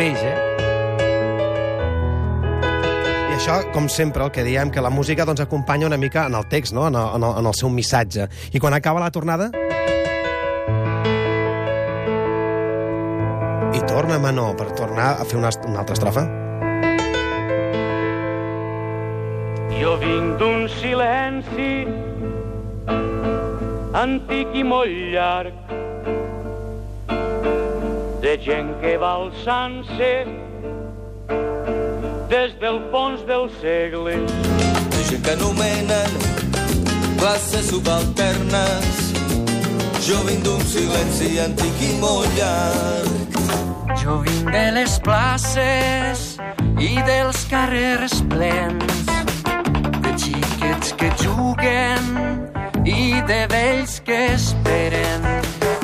Creix, 0.00 0.20
eh? 0.24 0.36
I 3.28 3.34
això, 3.36 3.58
com 3.74 3.84
sempre, 3.92 4.24
el 4.24 4.30
que 4.32 4.40
diem, 4.46 4.70
que 4.72 4.80
la 4.80 4.88
música 4.88 5.26
doncs, 5.28 5.42
acompanya 5.44 5.90
una 5.90 5.98
mica 6.00 6.22
en 6.24 6.38
el 6.38 6.46
text, 6.48 6.72
no? 6.72 6.86
en, 6.88 6.96
el, 6.96 7.18
en, 7.18 7.26
el, 7.28 7.34
en 7.42 7.48
el 7.50 7.56
seu 7.58 7.68
missatge. 7.68 8.24
I 8.56 8.62
quan 8.64 8.72
acaba 8.72 9.02
la 9.04 9.10
tornada... 9.12 9.50
I 13.76 13.84
torna 13.84 14.16
menor 14.24 14.56
per 14.56 14.70
tornar 14.72 15.20
a 15.20 15.28
fer 15.28 15.36
una, 15.36 15.52
una 15.68 15.84
altra 15.84 15.98
estrofa. 15.98 16.24
Jo 19.76 19.98
vinc 20.00 20.40
d'un 20.40 20.64
silenci 20.80 21.72
antic 24.00 24.56
i 24.56 24.64
molt 24.64 25.12
llarg 25.12 25.59
de 28.20 28.36
gent 28.44 28.74
que 28.82 28.96
va 29.00 29.14
alçant-se 29.16 30.12
des 32.28 32.52
del 32.60 32.80
fons 32.92 33.22
del 33.26 33.48
segle. 33.60 34.16
De 34.92 35.04
gent 35.08 35.24
que 35.24 35.32
anomenen 35.32 36.18
classes 37.20 37.70
subalternes. 37.70 39.00
Jo 40.04 40.20
vinc 40.28 40.44
d'un 40.44 40.60
silenci 40.68 41.38
antic 41.44 41.80
i 41.84 41.90
molt 42.02 42.28
llarg. 42.36 43.38
Jo 44.00 44.20
vinc 44.24 44.52
de 44.52 44.66
les 44.76 44.98
places 45.04 46.26
i 46.80 46.94
dels 47.08 47.44
carrers 47.50 48.20
plens, 48.32 49.00
de 50.00 50.14
xiquets 50.16 50.94
que 50.96 51.10
juguen 51.20 52.12
i 52.84 53.20
de 53.28 53.42
vells 53.52 54.00
que 54.04 54.20
esperen. 54.36 55.28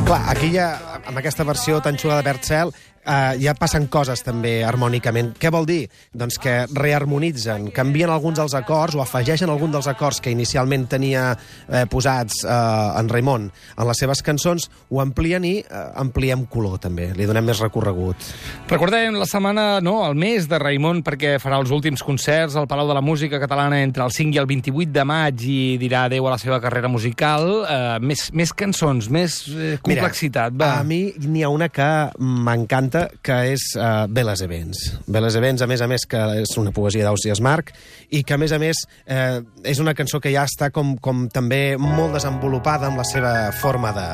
Clar, 0.07 0.23
aquí 0.33 0.53
ja, 0.55 0.71
amb 1.05 1.19
aquesta 1.19 1.45
versió 1.45 1.81
tan 1.85 1.99
xula 2.01 2.19
de 2.21 2.27
Bertzel, 2.27 2.73
eh, 3.07 3.37
ja 3.41 3.55
passen 3.59 3.87
coses 3.93 4.23
també 4.27 4.59
harmònicament. 4.67 5.35
Què 5.41 5.51
vol 5.55 5.67
dir? 5.69 5.87
Doncs 6.17 6.39
que 6.43 6.57
reharmonitzen, 6.73 7.71
canvien 7.75 8.11
alguns 8.13 8.41
dels 8.41 8.57
acords 8.59 8.97
o 8.97 9.03
afegeixen 9.05 9.51
algun 9.53 9.75
dels 9.75 9.89
acords 9.91 10.21
que 10.21 10.33
inicialment 10.35 10.89
tenia 10.91 11.29
eh, 11.35 11.85
posats 11.91 12.43
eh, 12.45 13.01
en 13.01 13.11
Raimon 13.13 13.49
en 13.51 13.89
les 13.89 14.03
seves 14.03 14.23
cançons, 14.27 14.69
ho 14.91 15.01
amplien 15.03 15.45
i 15.47 15.55
eh, 15.61 15.85
ampliem 16.01 16.47
color 16.51 16.81
també, 16.83 17.13
li 17.17 17.29
donem 17.29 17.47
més 17.47 17.61
recorregut. 17.63 18.29
Recordem 18.71 19.19
la 19.21 19.29
setmana, 19.29 19.67
no, 19.85 19.99
el 20.07 20.17
mes 20.19 20.49
de 20.51 20.61
Raimon, 20.61 21.03
perquè 21.07 21.37
farà 21.43 21.61
els 21.63 21.73
últims 21.75 22.03
concerts 22.07 22.57
al 22.57 22.69
Palau 22.71 22.89
de 22.91 22.97
la 22.97 23.05
Música 23.05 23.41
Catalana 23.43 23.81
entre 23.85 24.05
el 24.05 24.15
5 24.15 24.37
i 24.37 24.43
el 24.43 24.49
28 24.51 24.93
de 24.95 25.07
maig 25.07 25.47
i 25.47 25.59
dirà 25.81 26.07
adeu 26.07 26.27
a 26.27 26.35
la 26.35 26.41
seva 26.41 26.59
carrera 26.63 26.91
musical. 26.91 27.47
Uh, 27.67 27.97
més, 28.03 28.27
més 28.37 28.53
cançons, 28.57 29.09
més 29.13 29.39
eh, 29.53 29.77
complexitat, 29.85 30.55
Mira, 30.55 30.65
va. 30.65 30.81
A 30.81 30.87
mi 30.87 30.96
n'hi 31.25 31.45
ha 31.45 31.51
una 31.53 31.69
que 31.73 31.89
m'encanta, 32.21 33.07
que 33.25 33.39
és 33.53 33.69
uh, 33.79 34.07
Beles 34.09 34.43
Events. 34.45 34.85
Beles 35.07 35.39
Events, 35.39 35.65
a 35.65 35.71
més 35.71 35.83
a 35.85 35.91
més, 35.91 36.07
que 36.11 36.23
és 36.43 36.57
una 36.61 36.75
poesia 36.77 37.07
d'Ausias 37.07 37.43
Marc, 37.45 37.75
i 38.11 38.23
que, 38.23 38.37
a 38.37 38.41
més 38.41 38.55
a 38.55 38.61
més, 38.63 38.85
eh, 39.07 39.41
és 39.65 39.83
una 39.83 39.97
cançó 39.99 40.21
que 40.23 40.33
ja 40.35 40.47
està 40.47 40.71
com, 40.75 40.97
com 41.03 41.27
també 41.33 41.77
molt 41.81 42.17
desenvolupada 42.19 42.91
amb 42.91 43.03
la 43.03 43.09
seva 43.09 43.35
forma 43.57 43.93
de 43.97 44.09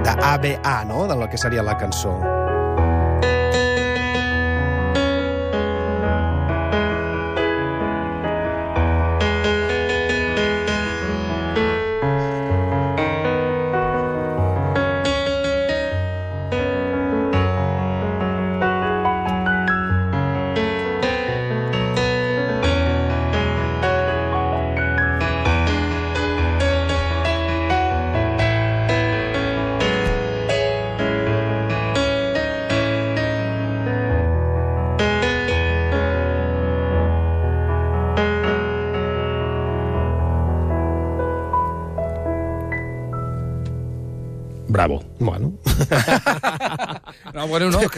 de 0.00 0.10
ABA, 0.10 0.84
no?, 0.84 1.06
de 1.06 1.16
lo 1.16 1.28
que 1.28 1.38
seria 1.38 1.62
la 1.62 1.76
cançó. 1.76 2.39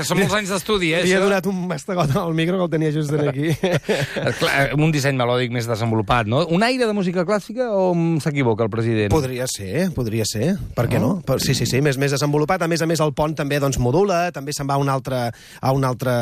Que 0.02 0.08
són 0.10 0.20
molts 0.20 0.36
anys 0.38 0.52
d'estudi, 0.52 0.92
eh? 0.96 1.02
li 1.06 1.14
he 1.14 1.18
això. 1.18 1.26
donat 1.28 1.48
un 1.50 1.62
mastegot 1.70 2.16
al 2.18 2.34
micro 2.36 2.58
que 2.58 2.66
el 2.66 2.72
tenia 2.72 2.92
just 2.94 3.14
aquí. 3.18 3.52
Clar, 4.40 4.52
amb 4.74 4.86
un 4.86 4.94
disseny 4.94 5.18
melòdic 5.18 5.54
més 5.54 5.68
desenvolupat, 5.70 6.28
no? 6.30 6.44
Un 6.52 6.66
aire 6.66 6.88
de 6.88 6.96
música 6.96 7.24
clàssica 7.28 7.70
o 7.72 7.92
em 7.94 8.18
s'equivoca 8.22 8.66
el 8.66 8.72
president? 8.72 9.12
Podria 9.14 9.48
ser, 9.50 9.88
podria 9.96 10.26
ser. 10.28 10.54
Per 10.76 10.88
què 10.90 11.00
no? 11.02 11.14
Però 11.26 11.40
Sí, 11.42 11.56
sí, 11.58 11.66
sí, 11.66 11.80
més, 11.82 11.98
més 11.98 12.14
desenvolupat. 12.14 12.62
A 12.62 12.68
més 12.70 12.82
a 12.84 12.86
més, 12.86 13.00
el 13.02 13.14
pont 13.18 13.34
també 13.36 13.58
doncs, 13.62 13.80
modula, 13.82 14.28
també 14.34 14.54
se'n 14.54 14.68
va 14.68 14.78
a 14.78 14.82
una 14.82 14.94
altra, 14.94 15.24
a 15.60 15.72
una 15.74 15.90
altra 15.90 16.14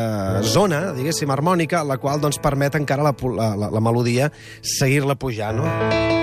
zona, 0.43 0.91
diguéssim, 0.97 1.31
harmònica, 1.31 1.85
la 1.85 2.01
qual 2.01 2.23
doncs, 2.23 2.41
permet 2.43 2.79
encara 2.81 3.05
la, 3.07 3.15
la, 3.37 3.53
la, 3.57 3.75
la 3.77 3.85
melodia 3.85 4.31
seguir-la 4.63 5.19
pujant, 5.21 5.61
no? 5.61 6.20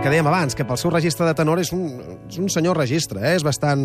Que 0.00 0.08
el 0.08 0.14
que 0.14 0.16
dèiem 0.16 0.28
abans, 0.30 0.54
que 0.56 0.64
pel 0.64 0.78
seu 0.80 0.88
registre 0.88 1.26
de 1.28 1.34
tenor 1.36 1.60
és 1.60 1.74
un, 1.76 1.82
és 2.24 2.38
un 2.40 2.46
senyor 2.48 2.78
registre, 2.78 3.20
eh? 3.20 3.34
és, 3.36 3.42
bastant, 3.44 3.82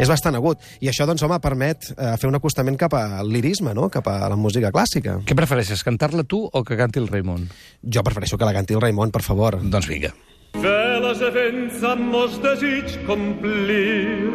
és 0.00 0.08
bastant 0.08 0.38
agut. 0.38 0.62
I 0.80 0.88
això, 0.88 1.04
doncs, 1.04 1.20
home, 1.26 1.36
permet 1.44 1.90
eh, 1.92 2.14
fer 2.16 2.30
un 2.30 2.38
acostament 2.38 2.78
cap 2.80 2.96
al 2.96 3.28
lirisme, 3.28 3.74
no? 3.76 3.90
cap 3.92 4.08
a 4.08 4.30
la 4.32 4.38
música 4.40 4.70
clàssica. 4.72 5.18
Què 5.28 5.36
prefereixes, 5.36 5.84
cantar-la 5.84 6.24
tu 6.24 6.40
o 6.48 6.64
que 6.64 6.78
canti 6.80 7.02
el 7.02 7.10
Raimon? 7.12 7.44
Jo 7.84 8.00
prefereixo 8.00 8.40
que 8.40 8.48
la 8.48 8.54
canti 8.56 8.72
el 8.72 8.80
Raimon, 8.80 9.12
per 9.12 9.20
favor. 9.26 9.58
Doncs 9.60 9.90
vinga. 9.92 10.14
Veles 10.56 11.20
events 11.28 11.84
amb 11.84 12.08
mos 12.16 12.40
desig 12.40 12.96
complir. 13.04 14.32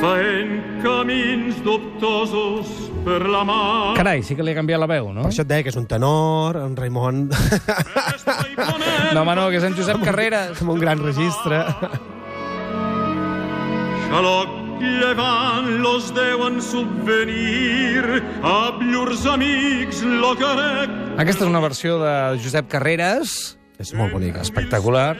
Faent 0.00 0.56
camins 0.80 1.60
dubtosos 1.68 2.93
per 3.04 3.20
la 3.28 3.44
mar. 3.44 3.94
Carai, 3.98 4.22
sí 4.24 4.34
que 4.36 4.42
li 4.46 4.52
ha 4.54 4.58
canviat 4.58 4.80
la 4.80 4.88
veu, 4.90 5.12
no? 5.12 5.22
Per 5.26 5.30
això 5.32 5.44
et 5.44 5.50
deia 5.50 5.62
que 5.66 5.72
és 5.72 5.76
un 5.80 5.86
tenor, 5.90 6.56
en 6.64 6.74
Raimon... 6.76 7.28
No, 9.14 9.20
home, 9.22 9.34
no, 9.36 9.48
que 9.52 9.58
és 9.60 9.64
en 9.68 9.74
Josep 9.76 10.00
Carreras. 10.02 10.60
amb 10.62 10.70
un 10.74 10.80
gran 10.80 10.98
registre. 11.04 11.60
Xaloc 14.08 14.60
llevant 14.84 15.68
los 15.82 16.10
deuen 16.16 16.60
subvenir 16.62 18.22
a 18.44 18.56
llurs 18.82 19.24
amics 19.30 20.02
lo 20.04 20.34
crec 20.36 20.92
Aquesta 21.22 21.44
és 21.46 21.48
una 21.48 21.62
versió 21.62 21.96
de 22.02 22.12
Josep 22.42 22.68
Carreras, 22.72 23.56
és 23.80 23.94
molt 23.96 24.12
bonica. 24.12 24.42
espectacular, 24.42 25.16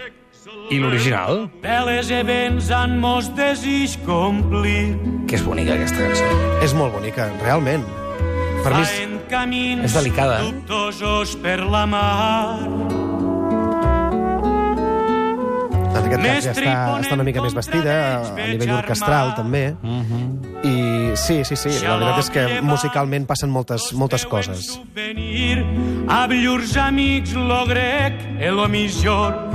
i 0.70 0.78
l'original, 0.80 1.48
Veles 1.62 2.10
events 2.14 2.70
han 2.72 2.98
mos 3.00 3.28
desig 3.36 3.98
complir. 4.06 4.96
que 5.28 5.36
és 5.36 5.44
bonica, 5.44 5.74
aquesta 5.74 6.00
cançó. 6.00 6.24
És 6.64 6.74
molt 6.74 6.94
bonica, 6.94 7.28
realment. 7.42 7.84
Per 8.64 8.72
mi 8.72 8.80
és... 8.80 8.92
És 9.84 9.94
delicada, 9.96 10.38
dubtosos 10.44 11.34
per 11.42 11.58
la 11.60 11.84
mar. 11.86 12.60
En 15.94 16.04
aquest 16.04 16.22
cas 16.22 16.44
ja 16.44 16.52
està, 16.52 16.74
està 17.00 17.16
una 17.16 17.24
mica 17.26 17.42
més 17.42 17.54
vestida, 17.56 17.94
a, 18.20 18.36
nivell 18.36 18.76
orquestral, 18.78 19.34
també. 19.36 19.64
I 20.64 20.76
sí, 21.18 21.42
sí, 21.44 21.56
sí, 21.56 21.74
la 21.84 21.98
veritat 22.00 22.22
és 22.24 22.30
que 22.34 22.44
musicalment 22.64 23.26
passen 23.28 23.52
moltes, 23.52 23.90
moltes 23.92 24.24
coses. 24.26 24.78
A 26.08 26.24
llurs 26.30 26.76
amics 26.76 27.34
lo 27.34 27.64
grec 27.68 28.22
e 28.40 28.50
lo 28.50 28.68
millor. 28.68 29.53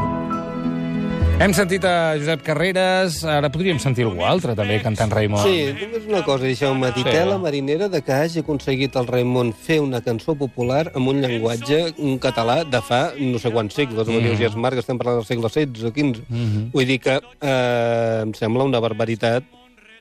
Hem 1.40 1.54
sentit 1.56 1.86
a 1.88 2.18
Josep 2.20 2.42
Carreras, 2.44 3.22
ara 3.24 3.48
podríem 3.48 3.78
sentir 3.80 4.04
algú 4.04 4.26
altre, 4.28 4.52
també, 4.60 4.76
cantant 4.84 5.14
Raimon. 5.16 5.40
Sí, 5.40 5.70
només 5.72 6.08
una 6.10 6.20
cosa, 6.28 6.44
deixeu-me 6.44 6.90
dir. 6.92 7.06
Sí. 7.06 7.14
Tela 7.16 7.38
marinera 7.40 7.88
de 7.88 8.02
que 8.04 8.12
hagi 8.12 8.42
aconseguit 8.44 8.98
el 9.00 9.08
Raimon 9.08 9.54
fer 9.56 9.78
una 9.80 10.02
cançó 10.04 10.36
popular 10.36 10.90
amb 10.92 11.08
un 11.14 11.22
llenguatge 11.24 11.94
un 11.96 12.18
català 12.20 12.58
de 12.68 12.82
fa 12.84 13.14
no 13.16 13.40
sé 13.40 13.54
quants 13.56 13.80
segles. 13.80 14.04
Mm. 14.04 14.26
Dius, 14.26 14.42
ja 14.42 14.50
es 14.50 14.58
marca, 14.60 14.84
estem 14.84 15.00
parlant 15.00 15.22
del 15.22 15.30
segle 15.30 15.48
XVI 15.48 15.88
o 15.88 15.94
XV. 15.96 16.26
Mm 16.28 16.50
-hmm. 16.50 16.66
Vull 16.74 16.92
dir 16.92 17.00
que 17.00 17.16
eh, 17.24 18.20
em 18.26 18.34
sembla 18.34 18.68
una 18.68 18.82
barbaritat 18.84 19.48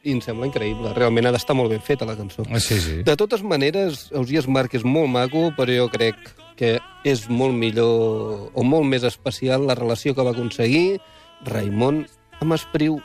i 0.02 0.10
em 0.10 0.20
sembla 0.20 0.46
increïble. 0.46 0.92
Realment 0.92 1.26
ha 1.26 1.32
d'estar 1.32 1.54
molt 1.54 1.70
ben 1.70 1.80
feta, 1.80 2.04
la 2.04 2.16
cançó. 2.16 2.42
Sí, 2.58 2.80
sí. 2.80 3.02
De 3.04 3.14
totes 3.14 3.44
maneres, 3.44 4.10
Ausias 4.12 4.48
Marc 4.48 4.74
és 4.74 4.82
molt 4.82 5.08
maco, 5.08 5.52
però 5.56 5.70
jo 5.70 5.88
crec 5.88 6.16
que 6.56 6.80
és 7.04 7.28
molt 7.28 7.54
millor 7.54 8.50
o 8.52 8.62
molt 8.64 8.84
més 8.84 9.04
especial 9.04 9.66
la 9.66 9.76
relació 9.76 10.16
que 10.16 10.22
va 10.22 10.30
aconseguir 10.30 10.98
Raimon 11.46 12.06
amb 12.40 12.52
Espriu. 12.56 13.00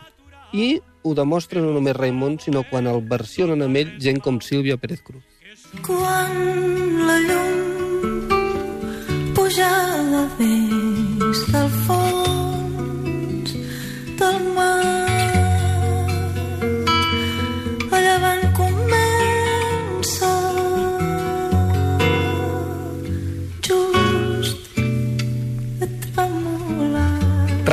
I 0.53 0.79
ho 1.03 1.13
demostra 1.17 1.61
no 1.61 1.73
només 1.75 1.97
Raimon, 1.97 2.39
sinó 2.39 2.63
quan 2.69 2.87
el 2.87 3.01
versionen 3.09 3.61
amb 3.65 3.77
ell 3.81 3.91
gent 3.99 4.21
com 4.23 4.41
Sílvia 4.41 4.77
Pérez 4.77 5.01
Cruz. 5.03 5.23
Quan 5.85 6.31
la 7.07 7.17
llum 7.27 7.53
pujava 9.33 10.23
des 10.37 11.45
del 11.51 11.69
fons 11.87 12.02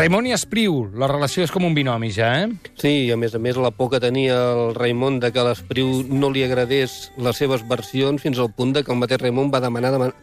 Raimon 0.00 0.24
i 0.24 0.30
Espriu, 0.32 0.86
la 0.96 1.10
relació 1.10 1.42
és 1.44 1.50
com 1.52 1.66
un 1.68 1.74
binomi 1.76 2.08
ja, 2.16 2.30
eh? 2.40 2.70
Sí, 2.80 2.92
i 3.04 3.10
a 3.12 3.18
més 3.20 3.34
a 3.36 3.40
més 3.44 3.58
la 3.60 3.68
por 3.76 3.90
que 3.92 3.98
tenia 4.00 4.38
el 4.48 4.70
Raimon 4.72 5.18
de 5.20 5.28
que 5.28 5.42
a 5.42 5.44
l'Espriu 5.44 5.90
no 6.08 6.30
li 6.32 6.40
agradés 6.46 6.94
les 7.20 7.36
seves 7.36 7.66
versions 7.68 8.24
fins 8.24 8.40
al 8.40 8.48
punt 8.56 8.72
de 8.72 8.80
que 8.80 8.94
el 8.94 8.96
mateix 8.96 9.20
Raimon 9.20 9.50
va 9.52 9.60
demanar 9.60 9.90
deman 9.92 10.14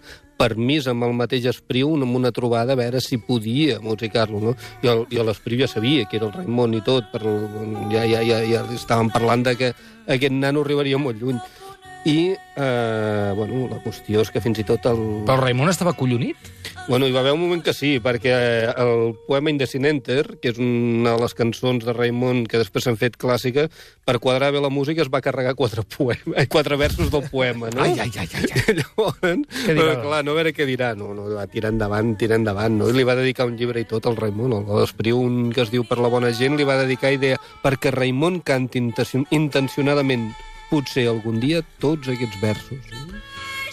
permís 0.41 0.87
amb 0.89 1.05
el 1.05 1.13
mateix 1.19 1.45
Espriu 1.53 1.93
en 1.93 2.07
una 2.09 2.33
trobada 2.33 2.73
a 2.73 2.79
veure 2.81 3.03
si 3.05 3.21
podia 3.21 3.77
musicar-lo, 3.83 4.41
no? 4.41 4.55
I 4.81 5.21
l'Espriu 5.21 5.61
ja 5.61 5.69
sabia 5.69 6.09
que 6.09 6.17
era 6.17 6.31
el 6.31 6.33
Raimon 6.39 6.73
i 6.73 6.81
tot, 6.81 7.13
però 7.13 7.37
ja, 7.93 8.01
ja, 8.09 8.25
ja, 8.25 8.41
ja 8.49 8.65
estàvem 8.73 9.13
parlant 9.13 9.45
de 9.45 9.53
que 9.61 9.73
aquest 10.09 10.33
nano 10.33 10.65
arribaria 10.65 10.97
molt 10.97 11.21
lluny. 11.21 11.37
I, 12.07 12.37
eh, 12.55 13.33
bueno, 13.35 13.67
la 13.67 13.81
qüestió 13.83 14.21
és 14.23 14.29
que 14.31 14.39
fins 14.39 14.61
i 14.61 14.63
tot 14.63 14.85
el... 14.87 15.01
Però 15.27 15.35
el 15.35 15.41
Raimon 15.43 15.67
estava 15.67 15.91
collonit? 15.91 16.39
Bueno, 16.87 17.03
hi 17.03 17.11
va 17.11 17.19
haver 17.19 17.33
un 17.35 17.41
moment 17.41 17.59
que 17.65 17.73
sí, 17.75 17.97
perquè 17.99 18.31
el 18.79 19.11
poema 19.27 19.51
Indecinenter, 19.51 20.37
que 20.39 20.53
és 20.53 20.61
una 20.63 21.17
de 21.17 21.25
les 21.25 21.35
cançons 21.35 21.83
de 21.83 21.91
Raimon 21.91 22.45
que 22.47 22.61
després 22.61 22.87
s'han 22.87 22.95
fet 22.95 23.19
clàssica, 23.19 23.65
per 24.07 24.15
quadrar 24.23 24.53
bé 24.55 24.63
la 24.63 24.71
música 24.71 25.03
es 25.03 25.11
va 25.11 25.19
carregar 25.25 25.57
quatre, 25.59 25.83
poema, 25.83 26.37
eh, 26.39 26.47
quatre 26.47 26.79
versos 26.79 27.11
del 27.11 27.27
poema, 27.27 27.73
no? 27.75 27.83
Ai, 27.83 27.99
ai, 27.99 28.07
ai, 28.23 28.31
ai, 28.39 28.47
ai. 28.55 28.77
Llavors, 28.79 29.45
però, 29.67 29.91
clar, 30.07 30.23
no 30.23 30.31
a 30.31 30.39
veure 30.39 30.55
què 30.55 30.71
dirà, 30.71 30.93
no, 30.95 31.11
no, 31.11 31.27
va 31.35 31.43
tirar 31.51 31.75
endavant, 31.75 32.15
tirar 32.15 32.39
endavant, 32.39 32.79
no? 32.79 32.87
I 32.87 32.95
li 32.95 33.07
va 33.07 33.19
dedicar 33.19 33.51
un 33.51 33.59
llibre 33.59 33.83
i 33.83 33.89
tot 33.91 34.07
al 34.07 34.15
Raimon, 34.15 34.55
el 34.61 34.77
l'Espriu, 34.79 35.19
un 35.19 35.49
que 35.51 35.67
es 35.67 35.75
diu 35.75 35.83
Per 35.87 35.99
la 35.99 36.07
bona 36.07 36.31
gent, 36.31 36.55
li 36.55 36.63
va 36.67 36.79
dedicar 36.79 37.11
idea 37.11 37.35
perquè 37.63 37.91
Raimon 37.91 38.39
canti 38.47 38.79
intencio- 38.79 39.27
intencionadament 39.35 40.31
potser 40.71 41.07
algun 41.11 41.39
dia 41.43 41.63
tots 41.81 42.09
aquests 42.11 42.41
versos. 42.41 42.97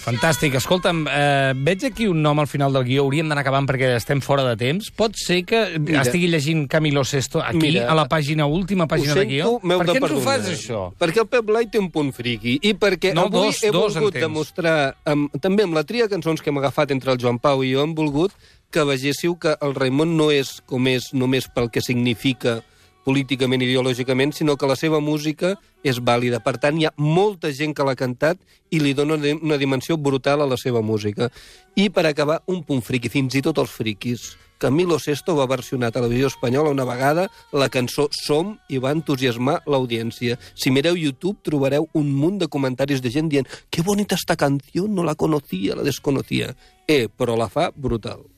Fantàstic. 0.05 0.53
Escolta'm, 0.59 1.07
eh, 1.09 1.53
veig 1.57 1.87
aquí 1.87 2.07
un 2.07 2.21
nom 2.21 2.39
al 2.39 2.47
final 2.47 2.75
del 2.75 2.85
guió. 2.85 3.05
Hauríem 3.07 3.29
d'anar 3.31 3.41
acabant 3.41 3.65
perquè 3.65 3.95
estem 3.97 4.21
fora 4.21 4.45
de 4.45 4.57
temps. 4.61 4.91
Pot 4.93 5.17
ser 5.17 5.45
que 5.49 5.79
Mira. 5.79 6.03
estigui 6.03 6.29
llegint 6.29 6.67
Camilo 6.69 7.05
Sesto 7.05 7.41
aquí, 7.41 7.57
Mira, 7.57 7.91
a 7.91 7.95
la 7.95 8.07
pàgina, 8.07 8.45
última 8.45 8.87
pàgina 8.87 9.13
ho 9.13 9.15
de 9.15 9.21
sento, 9.23 9.33
guió? 9.33 9.79
Per 9.79 9.87
què 9.87 9.97
ens 9.97 10.13
ho 10.13 10.21
fas, 10.21 10.49
això? 10.51 10.83
Perquè 10.99 11.21
el 11.21 11.27
Pep 11.27 11.45
Blai 11.47 11.71
té 11.71 11.79
un 11.79 11.91
punt 11.91 12.13
friqui 12.13 12.59
i 12.61 12.75
perquè 12.75 13.15
No, 13.15 13.29
avui 13.31 13.47
dos, 13.47 13.63
he 13.63 13.71
dos 13.71 13.95
volgut 13.95 14.15
demostrar, 14.21 14.95
amb, 15.07 15.33
també 15.41 15.63
amb 15.63 15.73
la 15.73 15.85
tria 15.85 16.05
de 16.05 16.11
cançons 16.11 16.43
que 16.43 16.51
hem 16.51 16.59
agafat 16.59 16.91
entre 16.91 17.11
el 17.13 17.19
Joan 17.19 17.39
Pau 17.39 17.65
i 17.65 17.73
jo, 17.73 17.83
hem 17.83 17.95
volgut 17.95 18.33
que 18.71 18.85
vegéssiu 18.85 19.39
que 19.39 19.57
el 19.63 19.75
Raimon 19.75 20.17
no 20.19 20.31
és 20.31 20.61
com 20.67 20.87
és 20.87 21.15
només 21.15 21.49
pel 21.49 21.71
que 21.71 21.81
significa 21.81 22.61
políticament 23.05 23.63
ideològicament, 23.63 24.33
sinó 24.33 24.57
que 24.57 24.67
la 24.67 24.77
seva 24.77 25.01
música 25.01 25.55
és 25.85 26.01
vàlida. 26.01 26.41
Per 26.43 26.57
tant, 26.59 26.79
hi 26.81 26.87
ha 26.87 26.95
molta 26.97 27.53
gent 27.53 27.75
que 27.77 27.85
l'ha 27.85 27.95
cantat 27.95 28.39
i 28.71 28.81
li 28.81 28.95
dona 28.95 29.15
una- 29.15 29.59
dimensió 29.59 29.97
brutal 29.97 30.43
a 30.43 30.47
la 30.47 30.57
seva 30.57 30.81
música. 30.83 31.31
I 31.77 31.91
per 31.91 32.07
acabar, 32.07 32.43
un 32.47 32.65
punt 32.65 32.83
friqui, 32.83 33.09
fins 33.09 33.35
i 33.35 33.43
tot 33.43 33.59
els 33.59 33.71
friquis. 33.71 34.37
Camilo 34.59 34.99
Sesto 34.99 35.35
va 35.37 35.47
versionar 35.47 35.89
a 35.89 35.93
Televisió 35.93 36.29
Espanyola 36.29 36.71
una 36.71 36.85
vegada 36.85 37.29
la 37.53 37.69
cançó 37.69 38.09
Som 38.11 38.59
i 38.69 38.79
va 38.79 38.93
entusiasmar 38.93 39.61
l'audiència. 39.67 40.39
Si 40.55 40.71
mireu 40.71 40.97
YouTube 40.97 41.43
trobareu 41.43 41.89
un 41.93 42.13
munt 42.15 42.39
de 42.39 42.49
comentaris 42.49 43.03
de 43.03 43.11
gent 43.11 43.29
dient 43.29 43.49
«Qué 43.69 43.83
bonita 43.83 44.15
esta 44.15 44.37
canción, 44.37 44.95
no 44.95 45.03
la 45.03 45.17
conocía, 45.17 45.75
la 45.75 45.83
desconocía». 45.83 46.57
Eh, 46.87 47.09
però 47.09 47.37
la 47.37 47.49
fa 47.49 47.73
brutal. 47.75 48.34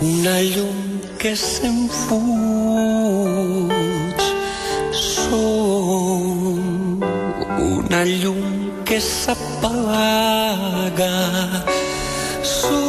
Una 0.00 0.40
llum 0.40 1.04
que 1.20 1.36
se'n 1.36 1.84
fuig. 2.00 3.76
Som 4.96 7.04
una 7.60 8.00
llum 8.08 8.40
que 8.88 8.96
s'apaga. 9.00 11.12
Som 12.54 12.80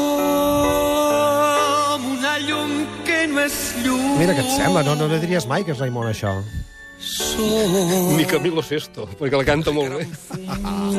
una 2.16 2.36
llum 2.48 2.72
que 3.08 3.20
no 3.28 3.40
és 3.44 3.58
llum. 3.84 4.06
Mira 4.22 4.34
què 4.38 4.44
et 4.46 4.52
sembla, 4.56 4.82
no, 4.88 4.94
no, 4.96 5.06
no 5.12 5.18
diries 5.20 5.46
mai 5.52 5.62
que 5.68 5.72
és 5.76 5.80
Raimon, 5.84 6.08
això. 6.14 6.32
Ni 8.16 8.26
Camilo 8.26 8.64
Sesto, 8.64 9.06
perquè 9.20 9.38
la 9.38 9.46
canta 9.46 9.72
molt 9.76 9.98
bé. 9.98 10.06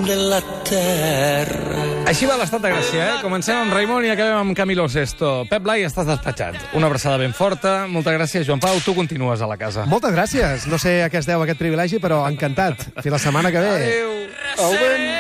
de 0.07 0.17
la 0.29 0.41
terra. 0.69 1.87
Així 2.07 2.29
va 2.29 2.37
l'estat 2.39 2.63
de 2.63 2.71
Gràcia, 2.71 3.07
eh? 3.07 3.17
Comencem 3.25 3.57
amb 3.65 3.75
Raimon 3.75 4.05
i 4.07 4.13
acabem 4.13 4.37
amb 4.45 4.57
Camilo 4.57 4.87
Sesto. 4.93 5.47
Pep 5.51 5.65
Blai, 5.65 5.83
estàs 5.89 6.07
despatxat. 6.07 6.61
Una 6.79 6.87
abraçada 6.91 7.19
ben 7.19 7.35
forta. 7.35 7.87
Moltes 7.91 8.15
gràcies, 8.19 8.47
Joan 8.47 8.61
Pau. 8.63 8.79
Tu 8.85 8.95
continues 8.95 9.43
a 9.43 9.49
la 9.51 9.57
casa. 9.57 9.87
Moltes 9.91 10.15
gràcies. 10.15 10.69
No 10.71 10.79
sé 10.79 11.01
a 11.03 11.11
què 11.11 11.19
es 11.23 11.27
deu 11.27 11.43
aquest 11.43 11.59
privilegi, 11.59 11.99
però 12.03 12.23
encantat. 12.29 12.89
Fins 13.01 13.15
la 13.17 13.23
setmana 13.23 13.51
que 13.51 13.65
ve. 13.65 13.77
Adéu. 13.77 14.17
Vent... 14.57 15.16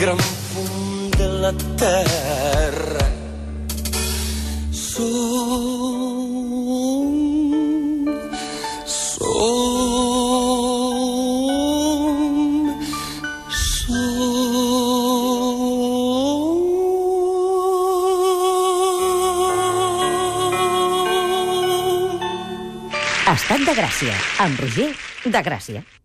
gran 0.00 0.18
fum 0.18 1.10
de 1.10 1.28
la 1.42 1.52
terra. 1.76 3.06
Som, 4.70 5.08
som, 8.86 9.48
som. 13.50 14.08
Estat 23.28 23.60
de 23.66 23.74
Gràcia, 23.74 24.14
amb 24.46 24.60
Roger 24.62 24.92
de 25.26 25.42
Gràcia. 25.42 25.97